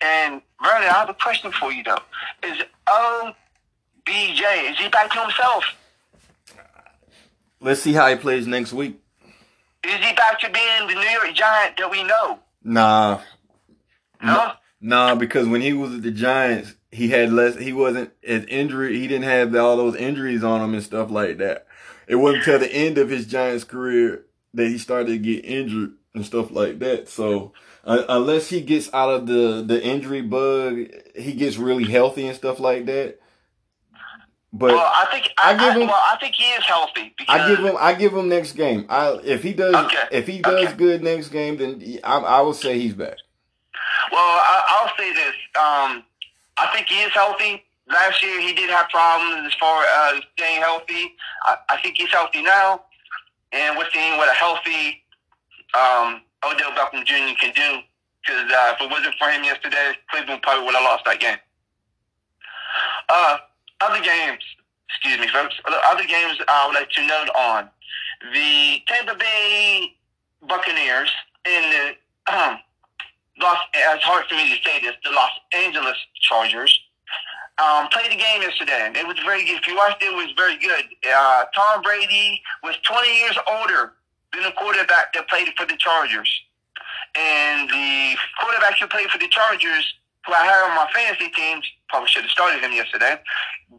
[0.00, 1.98] And Vernon, I have a question for you though:
[2.42, 5.64] Is OBJ is he back to himself?
[7.60, 9.00] Let's see how he plays next week.
[9.84, 12.38] Is he back to being the New York Giant that we know?
[12.64, 13.20] Nah.
[14.22, 14.52] No?
[14.80, 18.98] Nah, because when he was at the Giants, he had less, he wasn't as injury,
[18.98, 21.66] he didn't have all those injuries on him and stuff like that.
[22.06, 24.24] It wasn't until the end of his Giants career
[24.54, 27.08] that he started to get injured and stuff like that.
[27.08, 27.52] So,
[27.84, 32.36] uh, unless he gets out of the, the injury bug, he gets really healthy and
[32.36, 33.20] stuff like that,
[34.52, 35.88] but well, I think I, I give him.
[35.88, 37.14] well, I think he is healthy.
[37.28, 37.76] I give him.
[37.78, 38.84] I give him next game.
[38.88, 40.08] I if he does okay.
[40.10, 40.76] if he does okay.
[40.76, 43.16] good next game, then I, I will say he's back.
[44.10, 45.34] Well, I, will say this.
[45.56, 46.04] Um,
[46.60, 47.64] I think he is healthy.
[47.88, 51.14] Last year he did have problems as far as staying healthy.
[51.44, 52.82] I, I think he's healthy now,
[53.52, 55.02] and we're seeing what a healthy
[55.74, 57.34] um, Odell Beckham Jr.
[57.40, 57.80] can do.
[58.20, 61.38] Because uh, if it wasn't for him yesterday, Cleveland probably would have lost that game.
[63.08, 63.38] Uh,
[63.80, 64.44] other games,
[64.88, 67.70] excuse me, folks, other games I would like to note on.
[68.34, 69.96] The Tampa Bay
[70.46, 71.10] Buccaneers
[71.46, 71.96] and
[72.28, 72.56] the
[73.40, 76.78] Los, it's hard for me to say this, the Los Angeles Chargers
[77.58, 78.80] um, played the game yesterday.
[78.84, 79.60] And it was very good.
[79.60, 80.84] If you watched it, it was very good.
[81.04, 83.94] Uh, Tom Brady was 20 years older
[84.32, 86.30] than the quarterback that played for the Chargers.
[87.16, 89.94] And the quarterback who played for the Chargers
[90.26, 93.16] who I had on my fantasy teams, probably should have started him yesterday,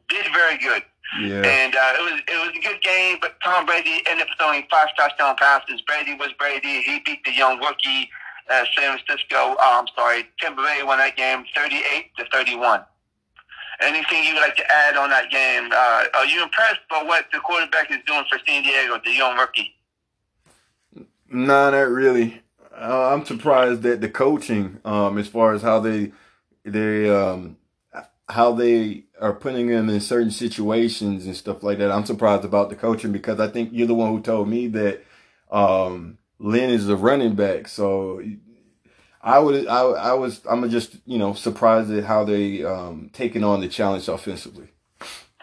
[0.09, 0.83] did very good.
[1.19, 1.43] Yeah.
[1.43, 4.63] And uh, it was it was a good game, but Tom Brady ended up throwing
[4.71, 5.81] five touchdown passes.
[5.81, 6.81] Brady was Brady.
[6.81, 8.09] He beat the young rookie
[8.49, 9.35] uh, San Francisco.
[9.35, 12.83] Uh, I'm sorry, Tampa Bay won that game 38 to 31.
[13.81, 15.69] Anything you would like to add on that game?
[15.73, 19.37] Uh, are you impressed by what the quarterback is doing for San Diego, the young
[19.37, 19.73] rookie?
[21.29, 22.41] No, not really.
[22.75, 26.11] Uh, I'm surprised that the coaching, um, as far as how they
[26.63, 27.57] they um
[28.29, 31.91] how they are putting him in certain situations and stuff like that.
[31.91, 35.03] I'm surprised about the coaching because I think you're the one who told me that
[35.51, 37.67] um Lynn is a running back.
[37.67, 38.21] So
[39.21, 43.43] I would I I was I'm just you know surprised at how they um taking
[43.43, 44.69] on the challenge offensively.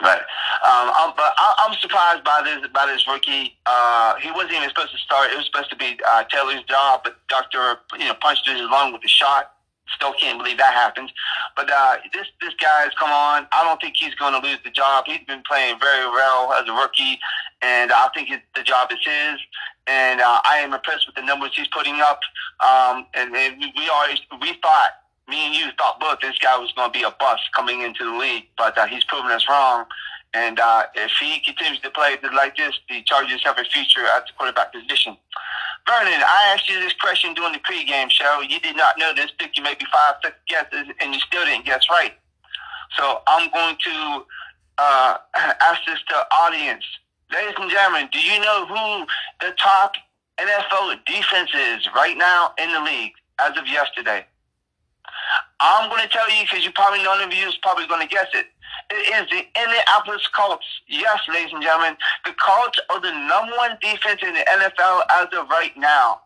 [0.03, 0.20] Right.
[0.68, 3.57] Um, I'm, but I'm surprised by this by this rookie.
[3.64, 5.30] Uh, he wasn't even supposed to start.
[5.32, 8.92] It was supposed to be uh, Taylor's job, but Doctor you know punched his lung
[8.92, 9.53] with a shot.
[9.94, 11.11] Still can't believe that happened.
[11.57, 13.46] But uh, this this guy has come on.
[13.53, 15.05] I don't think he's going to lose the job.
[15.07, 17.18] He's been playing very well as a rookie,
[17.62, 19.38] and I think the job is his.
[19.89, 22.20] And uh, I am impressed with the numbers he's putting up.
[22.61, 24.91] Um, and, and we always we thought
[25.28, 28.05] me and you thought both this guy was going to be a bust coming into
[28.05, 29.84] the league, but uh, he's proven us wrong.
[30.34, 34.26] And uh, if he continues to play like this, the Chargers have a future at
[34.26, 35.16] the quarterback position.
[35.86, 38.41] Vernon, I asked you this question during the pregame show.
[38.47, 39.30] You did not know this.
[39.39, 42.12] Took you maybe five, six guesses, and you still didn't guess right.
[42.97, 44.24] So I'm going to
[44.76, 46.84] uh, ask this to audience.
[47.31, 49.07] Ladies and gentlemen, do you know who
[49.47, 49.93] the top
[50.39, 54.24] NFL defense is right now in the league as of yesterday?
[55.61, 58.09] I'm going to tell you because you probably none of you is probably going to
[58.09, 58.47] guess it.
[58.91, 60.64] It is the Indianapolis Colts.
[60.87, 65.26] Yes, ladies and gentlemen, the Colts are the number one defense in the NFL as
[65.37, 66.22] of right now.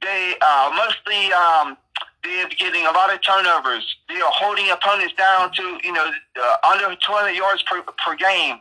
[0.00, 1.76] They uh, mostly um,
[2.22, 3.84] they're getting a lot of turnovers.
[4.08, 6.10] They are holding opponents down to you know
[6.40, 8.56] uh, under 200 yards per, per game.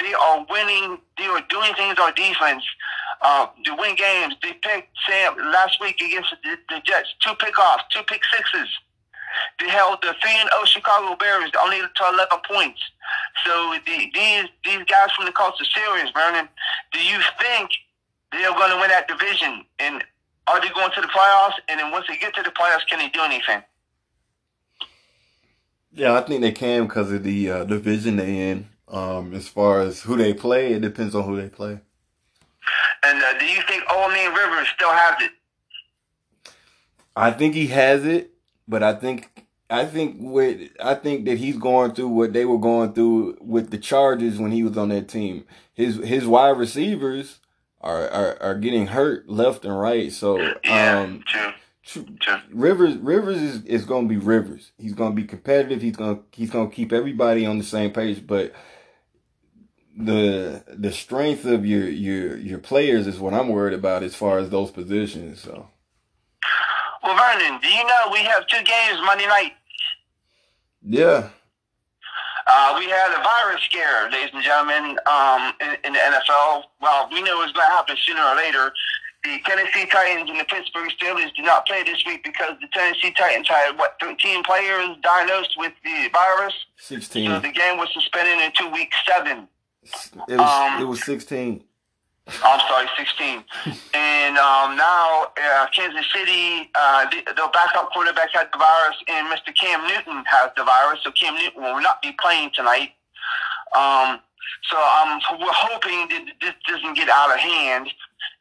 [0.00, 0.98] They are winning.
[1.16, 2.64] They are doing things on defense
[3.22, 4.34] uh, to win games.
[4.42, 8.68] They picked Sam last week against the, the Jets, two pickoffs, two pick sixes.
[9.60, 12.80] They held the three and Chicago Bears only to eleven points.
[13.44, 16.48] So the, these these guys from the Colts are serious, Vernon.
[16.92, 17.70] Do you think
[18.32, 19.64] they are going to win that division?
[19.78, 20.04] And
[20.46, 21.54] are they going to the playoffs?
[21.68, 23.62] And then once they get to the playoffs, can they do anything?
[25.92, 28.68] Yeah, I think they can because of the uh, division they in.
[28.88, 31.80] Um, as far as who they play, it depends on who they play.
[33.02, 35.32] And uh, do you think Old Man Rivers still has it?
[37.16, 38.30] I think he has it,
[38.68, 42.58] but I think I think with I think that he's going through what they were
[42.58, 45.44] going through with the Chargers when he was on that team.
[45.74, 47.40] His his wide receivers
[47.86, 50.12] are are, are getting hurt left and right.
[50.12, 51.52] So yeah, um, true.
[52.18, 52.38] True.
[52.50, 54.72] Rivers Rivers is, is going to be Rivers.
[54.76, 55.82] He's going to be competitive.
[55.82, 58.26] He's going to he's going to keep everybody on the same page.
[58.26, 58.52] But
[59.96, 64.38] the the strength of your your your players is what I'm worried about as far
[64.38, 65.40] as those positions.
[65.40, 65.68] So.
[67.04, 69.52] Well, Vernon, do you know we have two games Monday night?
[70.82, 71.28] Yeah.
[72.46, 76.62] Uh, we had a virus scare, ladies and gentlemen, um, in, in, the NFL.
[76.80, 78.72] Well, we knew it was going to happen sooner or later.
[79.24, 83.12] The Tennessee Titans and the Pittsburgh Steelers did not play this week because the Tennessee
[83.18, 86.54] Titans had, what, 13 players diagnosed with the virus?
[86.78, 87.30] 16.
[87.30, 89.48] So the game was suspended into week seven.
[90.28, 91.64] It was, um, it was 16.
[92.42, 93.44] I'm sorry, 16.
[93.94, 99.28] and um, now uh, Kansas City, uh, the, their backup quarterback had the virus, and
[99.28, 99.54] Mr.
[99.54, 102.90] Cam Newton has the virus, so Cam Newton will not be playing tonight.
[103.76, 104.20] Um,
[104.70, 107.88] so um, we're hoping that this doesn't get out of hand,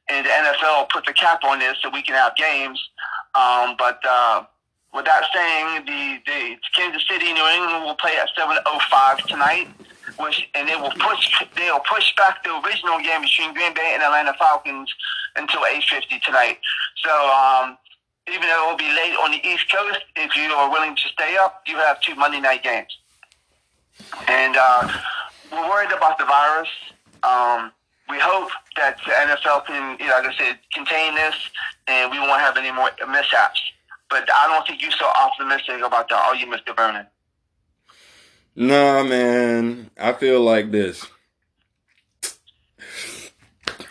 [0.10, 2.82] and the NFL puts a cap on this so we can have games.
[3.36, 4.46] Um, but uh,
[4.94, 9.68] with that saying, the, the Kansas City, New England will play at 7:05 tonight
[10.18, 13.92] which and they will push they will push back the original game between Green Bay
[13.94, 14.94] and Atlanta Falcons
[15.36, 16.60] until 8:50 tonight.
[17.04, 17.78] So um,
[18.28, 21.08] even though it will be late on the East Coast, if you are willing to
[21.10, 22.98] stay up, you have two Monday night games.
[24.28, 24.92] And uh,
[25.52, 26.70] we're worried about the virus.
[27.24, 27.72] Um,
[28.10, 31.36] we hope that the NFL can, you know, like I said, contain this,
[31.88, 33.62] and we won't have any more mishaps.
[34.10, 36.76] But I don't think you're so optimistic about that, are you, Mr.
[36.76, 37.08] Vernon?
[38.56, 39.92] Nah, man.
[40.00, 41.06] I feel like this.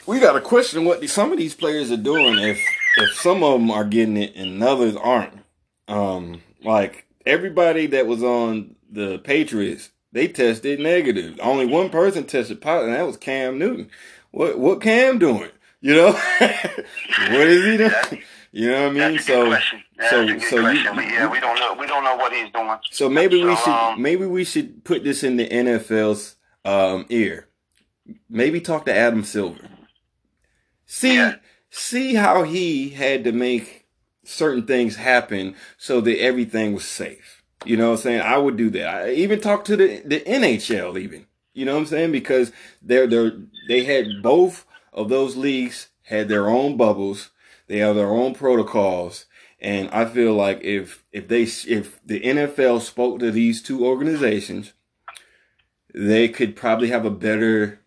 [0.06, 2.38] We got to question what the, some of these players are doing.
[2.38, 2.60] If
[2.96, 5.38] if some of them are getting it and others aren't.
[5.88, 11.38] Um, like everybody that was on the Patriots, they tested negative.
[11.42, 13.90] Only one person tested positive, and that was Cam Newton.
[14.30, 15.50] What what Cam doing?
[15.80, 18.22] You know, what is he doing?
[18.54, 19.18] You know what I mean?
[19.18, 19.58] so, so,
[20.10, 21.74] so you, yeah, we don't know.
[21.74, 22.78] We don't know what he's doing.
[22.92, 27.04] So maybe so, we should, um, maybe we should put this in the NFL's um,
[27.08, 27.48] ear.
[28.30, 29.68] Maybe talk to Adam Silver.
[30.86, 31.34] See, yeah.
[31.68, 33.88] see how he had to make
[34.22, 37.42] certain things happen so that everything was safe.
[37.64, 38.20] You know what I'm saying?
[38.20, 38.86] I would do that.
[38.86, 41.26] I even talk to the the NHL even.
[41.54, 42.12] You know what I'm saying?
[42.12, 43.30] Because they're they
[43.66, 47.30] they had both of those leagues had their own bubbles
[47.66, 49.26] they have their own protocols.
[49.60, 54.74] And I feel like if, if they, if the NFL spoke to these two organizations,
[55.94, 57.80] they could probably have a better,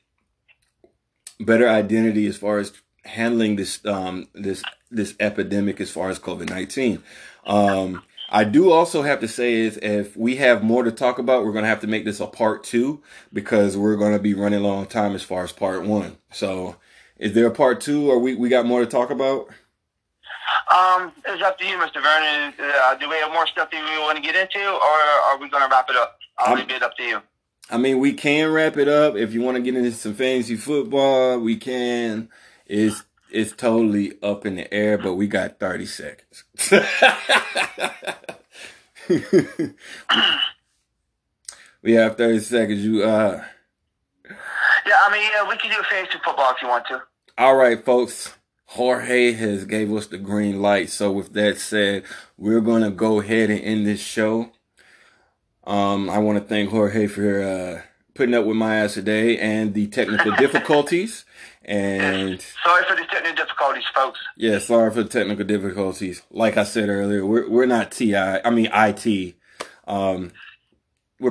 [1.39, 2.73] better identity as far as
[3.05, 7.01] handling this, um, this, this epidemic as far as COVID-19.
[7.45, 11.45] Um, I do also have to say is if we have more to talk about,
[11.45, 13.01] we're going to have to make this a part two
[13.31, 16.17] because we're going to be running a long time as far as part one.
[16.31, 16.75] So
[17.17, 19.47] is there a part two or we, we got more to talk about?
[20.73, 22.01] Um, it's up to you, Mr.
[22.01, 22.53] Vernon.
[22.59, 25.49] Uh, do we have more stuff that we want to get into, or are we
[25.49, 26.17] going to wrap it up?
[26.37, 27.21] I'll leave it up to you.
[27.69, 29.15] I mean, we can wrap it up.
[29.15, 32.29] If you want to get into some fantasy football, we can.
[32.65, 36.45] It's it's totally up in the air, but we got thirty seconds.
[41.81, 42.83] we have thirty seconds.
[42.85, 43.43] You uh.
[44.85, 47.01] Yeah, I mean, yeah, we can do fantasy football if you want to.
[47.37, 48.36] All right, folks.
[48.71, 50.89] Jorge has gave us the green light.
[50.89, 52.03] So with that said,
[52.37, 54.51] we're gonna go ahead and end this show.
[55.65, 57.81] Um, I want to thank Jorge for uh,
[58.13, 61.25] putting up with my ass today and the technical difficulties.
[61.63, 64.19] And sorry for the technical difficulties, folks.
[64.35, 66.21] Yeah, sorry for the technical difficulties.
[66.29, 68.15] Like I said earlier, we're we're not Ti.
[68.15, 69.35] I mean IT.
[69.87, 70.31] Um,